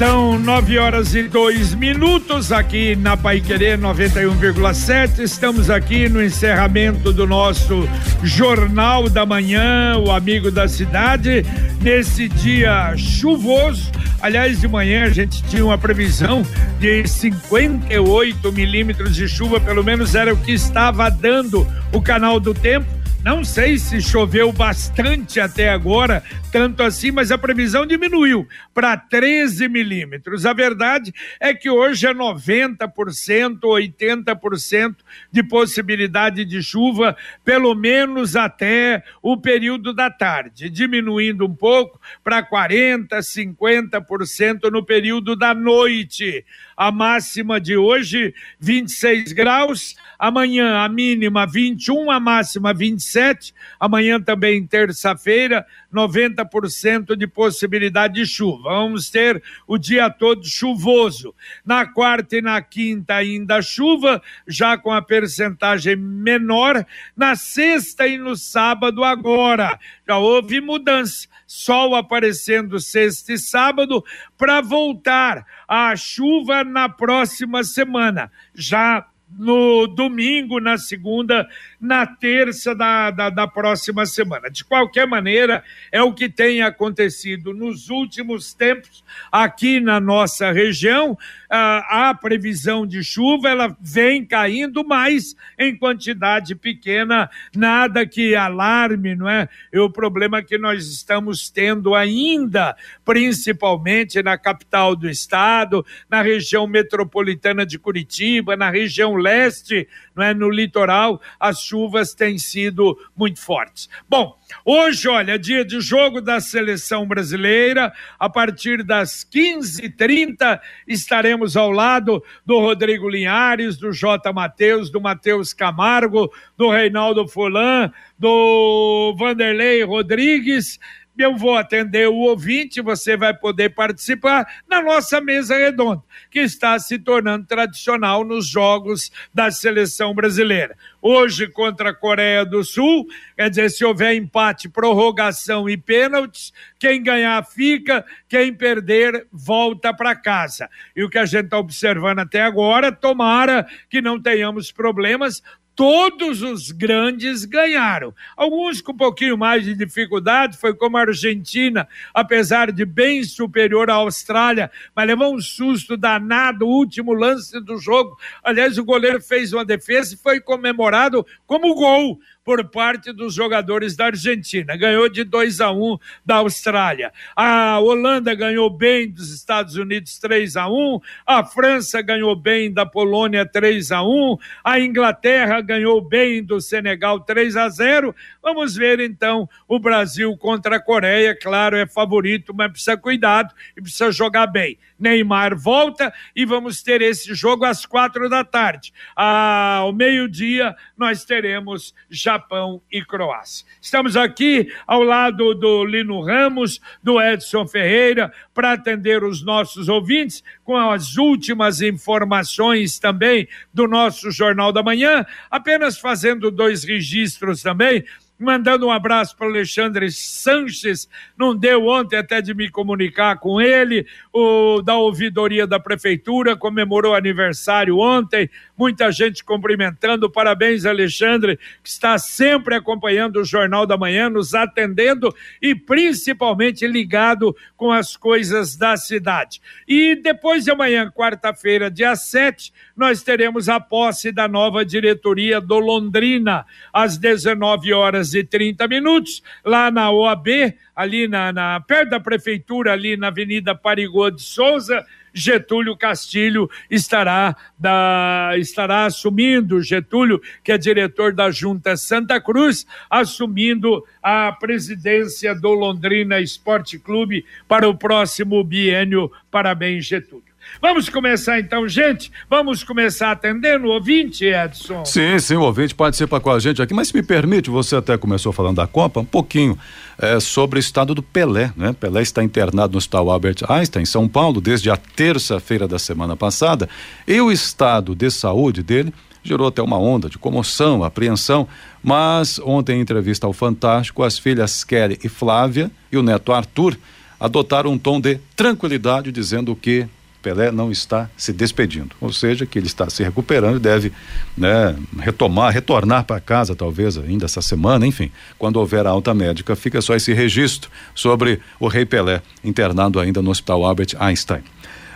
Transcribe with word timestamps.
São 0.00 0.38
nove 0.38 0.78
horas 0.78 1.14
e 1.14 1.24
dois 1.24 1.74
minutos 1.74 2.50
aqui 2.52 2.96
na 2.96 3.18
Paiquerê 3.18 3.76
91,7. 3.76 5.18
Estamos 5.18 5.68
aqui 5.68 6.08
no 6.08 6.24
encerramento 6.24 7.12
do 7.12 7.26
nosso 7.26 7.86
Jornal 8.22 9.10
da 9.10 9.26
Manhã, 9.26 9.98
o 9.98 10.10
Amigo 10.10 10.50
da 10.50 10.66
Cidade, 10.66 11.44
nesse 11.82 12.30
dia 12.30 12.96
chuvoso. 12.96 13.92
Aliás, 14.22 14.58
de 14.58 14.66
manhã 14.66 15.04
a 15.04 15.10
gente 15.10 15.42
tinha 15.42 15.66
uma 15.66 15.76
previsão 15.76 16.46
de 16.78 17.06
58 17.06 18.52
milímetros 18.52 19.14
de 19.14 19.28
chuva, 19.28 19.60
pelo 19.60 19.84
menos 19.84 20.14
era 20.14 20.32
o 20.32 20.36
que 20.38 20.52
estava 20.52 21.10
dando 21.10 21.68
o 21.92 22.00
canal 22.00 22.40
do 22.40 22.54
tempo 22.54 23.00
não 23.22 23.44
sei 23.44 23.78
se 23.78 24.00
choveu 24.00 24.50
bastante 24.50 25.40
até 25.40 25.68
agora, 25.68 26.22
tanto 26.50 26.82
assim, 26.82 27.10
mas 27.10 27.30
a 27.30 27.38
previsão 27.38 27.86
diminuiu 27.86 28.46
para 28.74 28.96
13 28.96 29.68
milímetros. 29.68 30.44
A 30.44 30.52
verdade 30.52 31.14
é 31.38 31.54
que 31.54 31.70
hoje 31.70 32.06
é 32.06 32.14
90%, 32.14 33.60
80% 33.60 34.96
de 35.30 35.42
possibilidade 35.42 36.44
de 36.44 36.62
chuva, 36.62 37.16
pelo 37.44 37.74
menos 37.74 38.34
até 38.34 39.02
o 39.22 39.36
período 39.36 39.92
da 39.92 40.10
tarde, 40.10 40.68
diminuindo 40.68 41.46
um 41.46 41.54
pouco 41.54 42.00
para 42.24 42.42
40%, 42.42 43.08
50% 43.20 44.70
no 44.70 44.84
período 44.84 45.36
da 45.36 45.54
noite. 45.54 46.44
A 46.76 46.90
máxima 46.90 47.60
de 47.60 47.76
hoje, 47.76 48.34
26 48.58 49.32
graus. 49.32 49.96
Amanhã, 50.18 50.78
a 50.78 50.88
mínima 50.88 51.46
21, 51.46 52.10
a 52.10 52.18
máxima 52.18 52.72
27. 52.72 53.54
Amanhã 53.78 54.20
também, 54.20 54.66
terça-feira, 54.66 55.66
90% 55.92 57.16
de 57.16 57.26
possibilidade 57.26 58.14
de 58.14 58.26
chuva. 58.26 58.70
Vamos 58.70 59.10
ter 59.10 59.42
o 59.66 59.76
dia 59.76 60.08
todo 60.08 60.46
chuvoso. 60.46 61.34
Na 61.64 61.86
quarta 61.86 62.36
e 62.36 62.42
na 62.42 62.60
quinta, 62.62 63.14
ainda 63.14 63.60
chuva, 63.60 64.22
já 64.46 64.78
com 64.78 64.92
a 64.92 65.02
percentagem 65.02 65.96
menor. 65.96 66.84
Na 67.16 67.34
sexta 67.34 68.06
e 68.06 68.16
no 68.16 68.36
sábado, 68.36 69.04
agora, 69.04 69.78
já 70.06 70.18
houve 70.18 70.60
mudança. 70.60 71.28
Sol 71.46 71.96
aparecendo 71.96 72.78
sexta 72.78 73.32
e 73.32 73.38
sábado 73.38 74.04
para 74.38 74.60
voltar 74.60 75.44
a 75.66 75.96
chuva 75.96 76.62
na 76.62 76.88
próxima 76.88 77.64
semana. 77.64 78.30
Já 78.54 79.04
no 79.38 79.86
domingo, 79.86 80.60
na 80.60 80.76
segunda, 80.76 81.48
na 81.80 82.06
terça 82.06 82.74
da, 82.74 83.10
da, 83.10 83.30
da, 83.30 83.46
próxima 83.46 84.04
semana. 84.04 84.50
De 84.50 84.62
qualquer 84.62 85.06
maneira, 85.06 85.64
é 85.90 86.02
o 86.02 86.12
que 86.12 86.28
tem 86.28 86.60
acontecido 86.60 87.54
nos 87.54 87.88
últimos 87.88 88.52
tempos 88.52 89.02
aqui 89.32 89.80
na 89.80 89.98
nossa 89.98 90.52
região. 90.52 91.16
Ah, 91.48 92.10
a 92.10 92.14
previsão 92.14 92.86
de 92.86 93.02
chuva 93.02 93.48
ela 93.48 93.76
vem 93.80 94.24
caindo, 94.24 94.84
mas 94.84 95.34
em 95.58 95.74
quantidade 95.76 96.54
pequena, 96.54 97.30
nada 97.56 98.06
que 98.06 98.34
alarme, 98.34 99.16
não 99.16 99.28
é? 99.28 99.48
E 99.72 99.78
o 99.78 99.90
problema 99.90 100.42
que 100.42 100.58
nós 100.58 100.86
estamos 100.86 101.48
tendo 101.48 101.94
ainda, 101.94 102.76
principalmente 103.04 104.22
na 104.22 104.36
capital 104.36 104.94
do 104.94 105.08
estado, 105.08 105.84
na 106.08 106.20
região 106.20 106.66
metropolitana 106.66 107.64
de 107.64 107.78
Curitiba, 107.78 108.54
na 108.56 108.70
região 108.70 109.16
leste, 109.16 109.88
não 110.14 110.24
é? 110.24 110.34
no 110.34 110.50
litoral, 110.50 111.20
as 111.38 111.69
chuvas 111.70 112.12
têm 112.14 112.36
sido 112.36 112.98
muito 113.16 113.40
fortes. 113.40 113.88
Bom, 114.08 114.36
hoje, 114.64 115.08
olha, 115.08 115.38
dia 115.38 115.64
de 115.64 115.80
jogo 115.80 116.20
da 116.20 116.40
seleção 116.40 117.06
brasileira, 117.06 117.92
a 118.18 118.28
partir 118.28 118.82
das 118.82 119.24
15h30 119.24 120.60
estaremos 120.86 121.56
ao 121.56 121.70
lado 121.70 122.22
do 122.44 122.58
Rodrigo 122.58 123.08
Linhares, 123.08 123.76
do 123.76 123.92
J. 123.92 124.32
Matheus, 124.32 124.90
do 124.90 125.00
Matheus 125.00 125.52
Camargo, 125.52 126.32
do 126.56 126.68
Reinaldo 126.68 127.28
Fulan, 127.28 127.92
do 128.18 129.14
Vanderlei 129.16 129.84
Rodrigues 129.84 130.78
eu 131.22 131.36
vou 131.36 131.56
atender 131.56 132.08
o 132.08 132.16
ouvinte, 132.16 132.80
você 132.80 133.16
vai 133.16 133.34
poder 133.34 133.70
participar 133.70 134.46
na 134.68 134.82
nossa 134.82 135.20
mesa 135.20 135.56
redonda, 135.56 136.02
que 136.30 136.40
está 136.40 136.78
se 136.78 136.98
tornando 136.98 137.46
tradicional 137.46 138.24
nos 138.24 138.46
jogos 138.46 139.10
da 139.32 139.50
seleção 139.50 140.14
brasileira. 140.14 140.76
Hoje 141.02 141.46
contra 141.46 141.90
a 141.90 141.94
Coreia 141.94 142.44
do 142.44 142.62
Sul, 142.62 143.06
quer 143.36 143.50
dizer, 143.50 143.70
se 143.70 143.84
houver 143.84 144.14
empate, 144.14 144.68
prorrogação 144.68 145.68
e 145.68 145.76
pênaltis, 145.76 146.52
quem 146.78 147.02
ganhar 147.02 147.44
fica, 147.44 148.04
quem 148.28 148.52
perder 148.52 149.26
volta 149.32 149.94
para 149.94 150.14
casa. 150.14 150.68
E 150.94 151.02
o 151.02 151.08
que 151.08 151.18
a 151.18 151.26
gente 151.26 151.46
está 151.46 151.58
observando 151.58 152.20
até 152.20 152.42
agora, 152.42 152.92
tomara 152.92 153.66
que 153.88 154.00
não 154.02 154.20
tenhamos 154.20 154.70
problemas, 154.70 155.42
todos 155.80 156.42
os 156.42 156.70
grandes 156.72 157.46
ganharam. 157.46 158.14
Alguns 158.36 158.82
com 158.82 158.92
um 158.92 158.96
pouquinho 158.98 159.38
mais 159.38 159.64
de 159.64 159.74
dificuldade, 159.74 160.58
foi 160.58 160.74
como 160.74 160.98
a 160.98 161.00
Argentina, 161.00 161.88
apesar 162.12 162.70
de 162.70 162.84
bem 162.84 163.24
superior 163.24 163.88
à 163.88 163.94
Austrália, 163.94 164.70
mas 164.94 165.06
levou 165.06 165.34
um 165.34 165.40
susto 165.40 165.96
danado, 165.96 166.66
o 166.66 166.68
último 166.68 167.14
lance 167.14 167.58
do 167.62 167.78
jogo. 167.78 168.14
Aliás, 168.44 168.76
o 168.76 168.84
goleiro 168.84 169.22
fez 169.22 169.54
uma 169.54 169.64
defesa 169.64 170.12
e 170.12 170.18
foi 170.18 170.38
comemorado 170.38 171.26
como 171.46 171.74
gol 171.74 172.20
por 172.44 172.64
parte 172.70 173.12
dos 173.12 173.34
jogadores 173.34 173.96
da 173.96 174.06
Argentina. 174.06 174.76
Ganhou 174.76 175.08
de 175.08 175.24
2 175.24 175.60
a 175.60 175.70
1 175.70 175.92
um 175.92 175.98
da 176.24 176.36
Austrália. 176.36 177.12
A 177.36 177.78
Holanda 177.78 178.34
ganhou 178.34 178.70
bem 178.70 179.10
dos 179.10 179.32
Estados 179.32 179.76
Unidos 179.76 180.18
3 180.18 180.56
a 180.56 180.68
1, 180.68 181.00
a 181.26 181.44
França 181.44 182.00
ganhou 182.00 182.34
bem 182.34 182.72
da 182.72 182.86
Polônia 182.86 183.44
3 183.44 183.92
a 183.92 184.02
1, 184.02 184.38
a 184.64 184.80
Inglaterra 184.80 185.60
ganhou 185.60 186.00
bem 186.00 186.42
do 186.42 186.60
Senegal 186.60 187.20
3 187.20 187.56
a 187.56 187.68
0. 187.68 188.14
Vamos 188.42 188.74
ver 188.74 189.00
então 189.00 189.48
o 189.68 189.78
Brasil 189.78 190.36
contra 190.36 190.76
a 190.76 190.82
Coreia, 190.82 191.36
claro, 191.38 191.76
é 191.76 191.86
favorito, 191.86 192.54
mas 192.54 192.70
precisa 192.72 192.96
cuidado 192.96 193.54
e 193.76 193.82
precisa 193.82 194.10
jogar 194.10 194.46
bem. 194.46 194.78
Neymar 194.98 195.56
volta 195.56 196.12
e 196.36 196.44
vamos 196.44 196.82
ter 196.82 197.00
esse 197.00 197.34
jogo 197.34 197.64
às 197.64 197.86
quatro 197.86 198.28
da 198.28 198.44
tarde. 198.44 198.92
Ao 199.16 199.92
meio-dia, 199.92 200.74
nós 200.96 201.24
teremos 201.24 201.94
Japão 202.30 202.80
e 202.92 203.04
Croácia. 203.04 203.66
Estamos 203.80 204.16
aqui 204.16 204.72
ao 204.86 205.02
lado 205.02 205.52
do 205.52 205.84
Lino 205.84 206.20
Ramos, 206.22 206.80
do 207.02 207.20
Edson 207.20 207.66
Ferreira, 207.66 208.32
para 208.54 208.72
atender 208.72 209.24
os 209.24 209.44
nossos 209.44 209.88
ouvintes 209.88 210.44
com 210.62 210.76
as 210.76 211.16
últimas 211.16 211.80
informações 211.80 213.00
também 213.00 213.48
do 213.74 213.88
nosso 213.88 214.30
Jornal 214.30 214.72
da 214.72 214.80
Manhã, 214.80 215.26
apenas 215.50 215.98
fazendo 215.98 216.52
dois 216.52 216.84
registros 216.84 217.62
também 217.62 218.04
mandando 218.40 218.86
um 218.86 218.90
abraço 218.90 219.36
para 219.36 219.46
Alexandre 219.46 220.10
Sanches, 220.10 221.08
não 221.36 221.54
deu 221.54 221.86
ontem 221.86 222.16
até 222.16 222.40
de 222.40 222.54
me 222.54 222.70
comunicar 222.70 223.38
com 223.38 223.60
ele, 223.60 224.06
o 224.32 224.80
da 224.80 224.96
ouvidoria 224.96 225.66
da 225.66 225.78
prefeitura, 225.78 226.56
comemorou 226.56 227.14
aniversário 227.14 227.98
ontem, 227.98 228.48
muita 228.76 229.12
gente 229.12 229.44
cumprimentando, 229.44 230.30
parabéns 230.30 230.86
Alexandre, 230.86 231.58
que 231.82 231.88
está 231.90 232.16
sempre 232.16 232.74
acompanhando 232.74 233.40
o 233.40 233.44
Jornal 233.44 233.86
da 233.86 233.98
Manhã, 233.98 234.30
nos 234.30 234.54
atendendo 234.54 235.34
e 235.60 235.74
principalmente 235.74 236.86
ligado 236.86 237.54
com 237.76 237.92
as 237.92 238.16
coisas 238.16 238.74
da 238.74 238.96
cidade. 238.96 239.60
E 239.86 240.16
depois 240.16 240.64
de 240.64 240.70
amanhã, 240.70 241.10
quarta-feira, 241.10 241.90
dia 241.90 242.16
7, 242.16 242.72
nós 242.96 243.22
teremos 243.22 243.68
a 243.68 243.78
posse 243.78 244.32
da 244.32 244.48
nova 244.48 244.84
diretoria 244.84 245.60
do 245.60 245.78
Londrina, 245.78 246.64
às 246.92 247.18
19 247.18 247.92
horas 247.92 248.29
horas 248.30 248.34
e 248.34 248.44
30 248.44 248.86
minutos, 248.88 249.42
lá 249.64 249.90
na 249.90 250.10
OAB, 250.10 250.74
ali 250.94 251.26
na, 251.26 251.52
na 251.52 251.80
perto 251.80 252.10
da 252.10 252.20
prefeitura, 252.20 252.92
ali 252.92 253.16
na 253.16 253.28
Avenida 253.28 253.74
Parigô 253.74 254.30
de 254.30 254.42
Souza, 254.42 255.04
Getúlio 255.32 255.96
Castilho 255.96 256.68
estará, 256.90 257.56
da, 257.78 258.52
estará 258.56 259.06
assumindo, 259.06 259.80
Getúlio, 259.80 260.40
que 260.62 260.72
é 260.72 260.78
diretor 260.78 261.32
da 261.32 261.50
Junta 261.52 261.96
Santa 261.96 262.40
Cruz, 262.40 262.84
assumindo 263.08 264.04
a 264.20 264.50
presidência 264.52 265.54
do 265.54 265.72
Londrina 265.72 266.40
Esporte 266.40 266.98
Clube 266.98 267.44
para 267.68 267.88
o 267.88 267.96
próximo 267.96 268.62
biênio. 268.64 269.30
Parabéns, 269.50 270.04
Getúlio. 270.04 270.49
Vamos 270.80 271.08
começar 271.08 271.58
então, 271.58 271.88
gente? 271.88 272.30
Vamos 272.48 272.82
começar 272.82 273.32
atendendo 273.32 273.86
o 273.86 273.90
ouvinte, 273.90 274.44
Edson? 274.44 275.04
Sim, 275.04 275.38
sim, 275.38 275.56
o 275.56 275.62
ouvinte 275.62 275.94
participa 275.94 276.40
com 276.40 276.50
a 276.50 276.58
gente 276.58 276.80
aqui, 276.80 276.94
mas 276.94 277.08
se 277.08 277.14
me 277.14 277.22
permite, 277.22 277.70
você 277.70 277.96
até 277.96 278.16
começou 278.16 278.52
falando 278.52 278.76
da 278.76 278.86
Copa, 278.86 279.20
um 279.20 279.24
pouquinho 279.24 279.78
é, 280.18 280.40
sobre 280.40 280.78
o 280.78 280.80
estado 280.80 281.14
do 281.14 281.22
Pelé, 281.22 281.72
né? 281.76 281.92
Pelé 281.92 282.22
está 282.22 282.42
internado 282.42 282.92
no 282.92 282.98
Hospital 282.98 283.30
Albert 283.30 283.56
Einstein, 283.68 284.02
em 284.02 284.06
São 284.06 284.28
Paulo, 284.28 284.60
desde 284.60 284.90
a 284.90 284.96
terça-feira 284.96 285.86
da 285.86 285.98
semana 285.98 286.36
passada, 286.36 286.88
e 287.26 287.40
o 287.40 287.50
estado 287.50 288.14
de 288.14 288.30
saúde 288.30 288.82
dele 288.82 289.12
gerou 289.42 289.68
até 289.68 289.82
uma 289.82 289.98
onda 289.98 290.28
de 290.28 290.38
comoção, 290.38 291.02
apreensão, 291.02 291.66
mas 292.02 292.58
ontem 292.58 292.98
em 292.98 293.00
entrevista 293.00 293.46
ao 293.46 293.52
Fantástico, 293.52 294.22
as 294.22 294.38
filhas 294.38 294.84
Kelly 294.84 295.18
e 295.24 295.28
Flávia 295.28 295.90
e 296.12 296.16
o 296.16 296.22
neto 296.22 296.52
Arthur 296.52 296.96
adotaram 297.38 297.92
um 297.92 297.98
tom 297.98 298.20
de 298.20 298.38
tranquilidade, 298.54 299.32
dizendo 299.32 299.74
que 299.74 300.06
Pelé 300.42 300.70
não 300.70 300.90
está 300.90 301.28
se 301.36 301.52
despedindo, 301.52 302.14
ou 302.20 302.32
seja, 302.32 302.64
que 302.66 302.78
ele 302.78 302.86
está 302.86 303.08
se 303.10 303.22
recuperando 303.22 303.76
e 303.76 303.80
deve 303.80 304.12
né, 304.56 304.96
retomar, 305.18 305.72
retornar 305.72 306.24
para 306.24 306.40
casa, 306.40 306.74
talvez 306.74 307.18
ainda 307.18 307.44
essa 307.44 307.62
semana, 307.62 308.06
enfim, 308.06 308.30
quando 308.58 308.76
houver 308.76 309.06
a 309.06 309.10
alta 309.10 309.34
médica, 309.34 309.76
fica 309.76 310.00
só 310.00 310.14
esse 310.14 310.32
registro 310.32 310.90
sobre 311.14 311.60
o 311.78 311.88
Rei 311.88 312.04
Pelé 312.04 312.42
internado 312.64 313.20
ainda 313.20 313.42
no 313.42 313.50
Hospital 313.50 313.84
Albert 313.84 314.16
Einstein. 314.18 314.62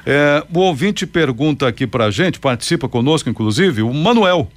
É, 0.07 0.45
o 0.55 0.59
ouvinte 0.61 1.07
pergunta 1.07 1.67
aqui 1.67 1.87
para 1.87 2.07
a 2.07 2.11
gente, 2.11 2.39
participa 2.39 2.89
conosco, 2.89 3.31
inclusive, 3.31 3.83
o 3.83 3.93
Manuel. 3.93 4.51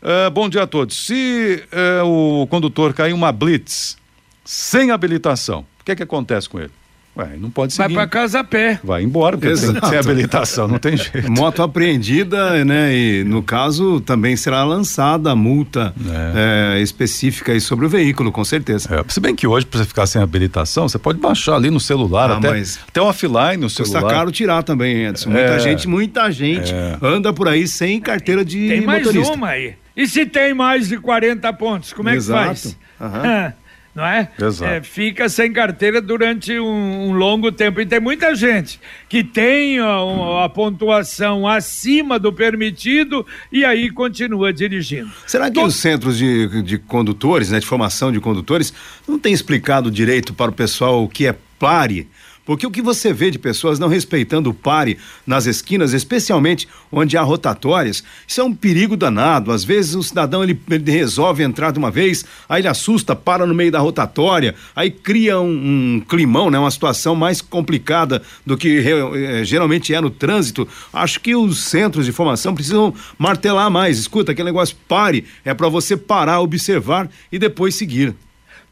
É, 0.00 0.30
bom 0.30 0.48
dia 0.48 0.62
a 0.62 0.66
todos. 0.66 1.06
Se 1.06 1.62
é, 1.70 2.02
o 2.02 2.46
condutor 2.48 2.94
cair 2.94 3.12
uma 3.12 3.30
blitz 3.30 3.98
sem 4.44 4.90
habilitação, 4.90 5.66
o 5.80 5.84
que, 5.84 5.92
é 5.92 5.96
que 5.96 6.02
acontece 6.02 6.48
com 6.48 6.58
ele? 6.58 6.70
Ué, 7.16 7.30
não 7.38 7.50
pode 7.50 7.72
seguir. 7.72 7.94
Vai 7.94 8.06
para 8.06 8.06
casa 8.06 8.40
a 8.40 8.44
pé. 8.44 8.78
Vai 8.84 9.02
embora, 9.02 9.38
porque 9.38 9.54
tem, 9.54 9.88
sem 9.88 9.98
habilitação, 9.98 10.68
não 10.68 10.78
tem 10.78 10.96
jeito. 10.98 11.32
Moto 11.32 11.62
apreendida, 11.62 12.62
né? 12.62 12.94
E 12.94 13.24
no 13.24 13.42
caso 13.42 14.00
também 14.02 14.36
será 14.36 14.62
lançada 14.64 15.30
a 15.30 15.36
multa 15.36 15.94
é. 16.06 16.76
É, 16.76 16.82
específica 16.82 17.52
aí 17.52 17.60
sobre 17.60 17.86
o 17.86 17.88
veículo, 17.88 18.30
com 18.30 18.44
certeza. 18.44 18.94
É, 18.94 19.04
se 19.08 19.18
bem 19.18 19.34
que 19.34 19.46
hoje, 19.46 19.64
para 19.64 19.80
você 19.80 19.86
ficar 19.86 20.06
sem 20.06 20.20
habilitação, 20.20 20.88
você 20.88 20.98
pode 20.98 21.18
baixar 21.18 21.54
ali 21.54 21.70
no 21.70 21.80
celular, 21.80 22.30
ah, 22.30 22.36
até, 22.36 22.50
mas 22.50 22.78
até 22.86 23.00
offline 23.00 23.56
no 23.56 23.70
celular. 23.70 24.02
Custa 24.02 24.14
caro 24.14 24.30
tirar 24.30 24.62
também, 24.62 25.06
Edson. 25.06 25.30
Muita 25.30 25.52
é. 25.52 25.58
gente, 25.58 25.88
muita 25.88 26.30
gente 26.30 26.74
é. 26.74 26.98
anda 27.00 27.32
por 27.32 27.48
aí 27.48 27.66
sem 27.66 27.98
carteira 27.98 28.44
de 28.44 28.68
tem 28.68 28.80
motorista. 28.82 29.12
Tem 29.12 29.20
mais 29.22 29.30
uma 29.30 29.48
aí. 29.48 29.74
E 29.96 30.06
se 30.06 30.26
tem 30.26 30.52
mais 30.52 30.88
de 30.88 30.98
40 30.98 31.50
pontos, 31.54 31.94
como 31.94 32.10
é 32.10 32.14
Exato. 32.14 32.42
que 32.42 32.46
faz? 32.46 32.76
Uhum. 33.00 33.52
Não 33.96 34.04
é? 34.04 34.28
Exato. 34.38 34.70
é? 34.70 34.82
Fica 34.82 35.26
sem 35.26 35.50
carteira 35.50 36.02
durante 36.02 36.58
um, 36.60 37.08
um, 37.08 37.12
longo 37.12 37.50
tempo. 37.50 37.80
E 37.80 37.86
tem 37.86 37.98
muita 37.98 38.34
gente 38.34 38.78
que 39.08 39.24
tem 39.24 39.78
a, 39.78 40.44
a, 40.44 40.48
pontuação 40.50 41.48
acima 41.48 42.18
do 42.18 42.30
permitido 42.30 43.26
e 43.50 43.64
aí 43.64 43.90
continua 43.90 44.52
dirigindo. 44.52 45.10
Será 45.26 45.50
que 45.50 45.58
os 45.58 45.76
centros 45.76 46.18
de, 46.18 46.62
de 46.62 46.76
condutores, 46.76 47.50
né, 47.50 47.58
de 47.58 47.64
formação 47.64 48.12
de 48.12 48.20
condutores, 48.20 48.70
não 49.08 49.18
têm 49.18 49.32
explicado 49.32 49.90
direito 49.90 50.34
para 50.34 50.50
o 50.50 50.54
pessoal 50.54 51.02
o 51.02 51.08
que 51.08 51.26
é 51.26 51.34
pare? 51.58 52.06
Porque 52.46 52.64
o 52.64 52.70
que 52.70 52.80
você 52.80 53.12
vê 53.12 53.28
de 53.28 53.40
pessoas 53.40 53.80
não 53.80 53.88
respeitando 53.88 54.48
o 54.48 54.54
pare 54.54 54.96
nas 55.26 55.46
esquinas, 55.46 55.92
especialmente 55.92 56.68
onde 56.92 57.16
há 57.16 57.22
rotatórias, 57.22 58.04
isso 58.26 58.40
é 58.40 58.44
um 58.44 58.54
perigo 58.54 58.96
danado. 58.96 59.50
Às 59.50 59.64
vezes 59.64 59.96
o 59.96 60.02
cidadão 60.02 60.44
ele, 60.44 60.58
ele 60.70 60.90
resolve 60.90 61.42
entrar 61.42 61.72
de 61.72 61.78
uma 61.78 61.90
vez, 61.90 62.24
aí 62.48 62.60
ele 62.60 62.68
assusta, 62.68 63.16
para 63.16 63.44
no 63.44 63.54
meio 63.54 63.72
da 63.72 63.80
rotatória, 63.80 64.54
aí 64.76 64.92
cria 64.92 65.40
um, 65.40 65.96
um 65.96 66.00
climão, 66.08 66.48
né, 66.48 66.58
uma 66.58 66.70
situação 66.70 67.16
mais 67.16 67.40
complicada 67.40 68.22
do 68.46 68.56
que 68.56 68.78
eh, 68.78 69.44
geralmente 69.44 69.92
é 69.92 70.00
no 70.00 70.08
trânsito. 70.08 70.68
Acho 70.92 71.20
que 71.20 71.34
os 71.34 71.64
centros 71.64 72.06
de 72.06 72.12
formação 72.12 72.54
precisam 72.54 72.94
martelar 73.18 73.68
mais. 73.68 73.98
Escuta, 73.98 74.30
aquele 74.30 74.46
negócio 74.46 74.76
pare 74.86 75.24
é 75.44 75.52
para 75.52 75.68
você 75.68 75.96
parar, 75.96 76.40
observar 76.40 77.10
e 77.32 77.40
depois 77.40 77.74
seguir. 77.74 78.14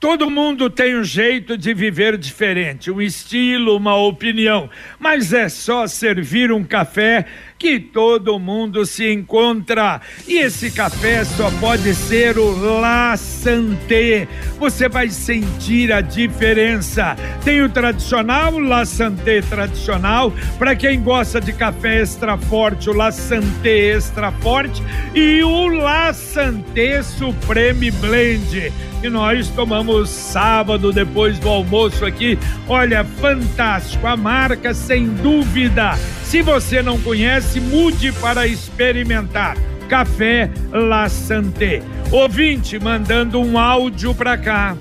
Todo 0.04 0.28
mundo 0.28 0.68
tem 0.68 0.98
um 0.98 1.02
jeito 1.02 1.56
de 1.56 1.72
viver 1.72 2.18
diferente, 2.18 2.90
um 2.90 3.00
estilo, 3.00 3.74
uma 3.74 3.96
opinião, 3.96 4.68
mas 5.00 5.32
é 5.32 5.48
só 5.48 5.86
servir 5.86 6.52
um 6.52 6.62
café 6.62 7.24
que 7.58 7.80
todo 7.80 8.38
mundo 8.38 8.84
se 8.84 9.10
encontra. 9.10 10.02
E 10.28 10.36
esse 10.36 10.70
café 10.70 11.24
só 11.24 11.50
pode 11.52 11.94
ser 11.94 12.36
o 12.36 12.80
La 12.80 13.16
Santé. 13.16 14.28
Você 14.58 14.90
vai 14.90 15.08
sentir 15.08 15.90
a 15.90 16.02
diferença. 16.02 17.16
Tem 17.42 17.62
o 17.62 17.70
tradicional, 17.70 18.58
La 18.58 18.84
Santé 18.84 19.40
tradicional, 19.40 20.34
para 20.58 20.76
quem 20.76 21.02
gosta 21.02 21.40
de 21.40 21.54
café 21.54 22.02
extra 22.02 22.36
forte, 22.36 22.90
o 22.90 22.92
La 22.92 23.10
Santé 23.10 23.94
extra 23.94 24.30
forte 24.32 24.82
e 25.14 25.42
o 25.42 25.66
La 25.68 26.12
Santé 26.12 27.02
Supreme 27.02 27.90
Blend. 27.90 28.70
E 29.04 29.10
nós 29.10 29.48
tomamos 29.50 30.08
sábado 30.08 30.90
depois 30.90 31.38
do 31.38 31.48
almoço 31.48 32.04
aqui. 32.06 32.38
Olha, 32.66 33.04
fantástico, 33.04 34.06
a 34.06 34.16
marca 34.16 34.72
sem 34.72 35.06
dúvida 35.06 35.94
se 36.34 36.42
você 36.42 36.82
não 36.82 36.98
conhece, 36.98 37.60
mude 37.60 38.10
para 38.10 38.44
experimentar. 38.44 39.56
Café 39.88 40.50
La 40.72 41.08
Santé. 41.08 41.80
Ouvinte 42.10 42.76
mandando 42.76 43.40
um 43.40 43.56
áudio 43.56 44.12
para 44.12 44.36
cá. 44.36 44.76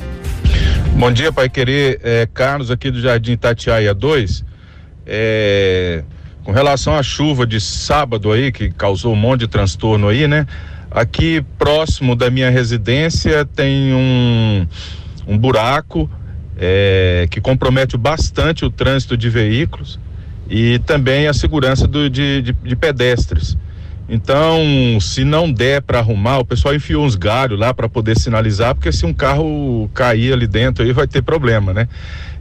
Bom 0.98 1.12
dia, 1.12 1.32
Pai 1.32 1.48
Querer. 1.50 2.00
É, 2.02 2.28
Carlos 2.34 2.72
aqui 2.72 2.90
do 2.90 3.00
Jardim 3.00 3.38
Tatiaia 3.38 3.94
2. 3.94 4.44
É, 5.06 6.04
com 6.44 6.52
relação 6.52 6.96
à 6.96 7.04
chuva 7.04 7.46
de 7.46 7.62
sábado 7.62 8.32
aí, 8.32 8.52
que 8.52 8.72
causou 8.72 9.14
um 9.14 9.16
monte 9.16 9.42
de 9.42 9.48
transtorno 9.48 10.08
aí, 10.08 10.28
né? 10.28 10.48
Aqui 10.94 11.44
próximo 11.58 12.16
da 12.16 12.30
minha 12.30 12.52
residência 12.52 13.44
tem 13.46 13.94
um, 13.94 14.68
um 15.28 15.36
buraco 15.36 16.08
é, 16.56 17.28
que 17.32 17.42
compromete 17.42 17.98
bastante 17.98 18.64
o 18.64 18.70
trânsito 18.70 19.18
de 19.18 19.28
veículos 19.28 20.00
e 20.48 20.78
também 20.86 21.26
a 21.26 21.34
segurança 21.34 21.88
do, 21.88 22.08
de, 22.10 22.44
de, 22.44 22.54
de 22.54 22.76
pedestres. 22.76 23.58
Então, 24.08 25.00
se 25.00 25.24
não 25.24 25.52
der 25.52 25.82
para 25.82 26.00
arrumar, 26.00 26.40
o 26.40 26.46
pessoal 26.46 26.76
enfiou 26.76 27.06
uns 27.06 27.16
galhos 27.16 27.58
lá 27.58 27.74
para 27.74 27.88
poder 27.88 28.18
sinalizar, 28.20 28.76
porque 28.76 28.92
se 28.92 29.06
um 29.06 29.14
carro 29.14 29.90
cair 29.94 30.34
ali 30.34 30.46
dentro 30.46 30.84
aí 30.84 30.92
vai 30.92 31.08
ter 31.08 31.22
problema, 31.22 31.74
né? 31.74 31.88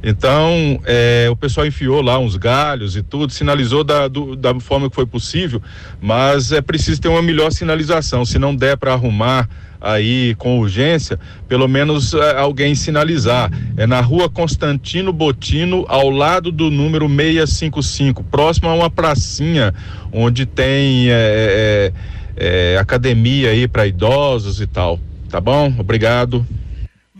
Então, 0.02 0.80
é, 0.84 1.28
o 1.30 1.36
pessoal 1.36 1.64
enfiou 1.64 2.02
lá 2.02 2.18
uns 2.18 2.36
galhos 2.36 2.96
e 2.96 3.02
tudo, 3.02 3.32
sinalizou 3.32 3.84
da, 3.84 4.08
do, 4.08 4.34
da 4.34 4.58
forma 4.58 4.90
que 4.90 4.96
foi 4.96 5.06
possível, 5.06 5.62
mas 6.00 6.50
é 6.50 6.60
preciso 6.60 7.00
ter 7.00 7.08
uma 7.08 7.22
melhor 7.22 7.52
sinalização. 7.52 8.24
Se 8.24 8.36
não 8.38 8.54
der 8.54 8.76
para 8.76 8.92
arrumar 8.92 9.48
aí 9.82 10.34
com 10.36 10.60
urgência, 10.60 11.18
pelo 11.48 11.66
menos 11.66 12.14
é, 12.14 12.38
alguém 12.38 12.74
sinalizar. 12.74 13.50
É 13.76 13.86
na 13.86 14.00
rua 14.00 14.28
Constantino 14.28 15.12
Botino, 15.12 15.84
ao 15.88 16.08
lado 16.08 16.52
do 16.52 16.70
número 16.70 17.08
655, 17.08 18.22
próximo 18.24 18.68
a 18.68 18.74
uma 18.74 18.88
pracinha 18.88 19.74
onde 20.12 20.46
tem 20.46 21.08
é 21.10 22.78
academia 22.80 23.50
aí 23.50 23.68
para 23.68 23.86
idosos 23.86 24.60
e 24.60 24.66
tal. 24.66 24.98
Tá 25.28 25.40
bom? 25.40 25.72
Obrigado. 25.78 26.46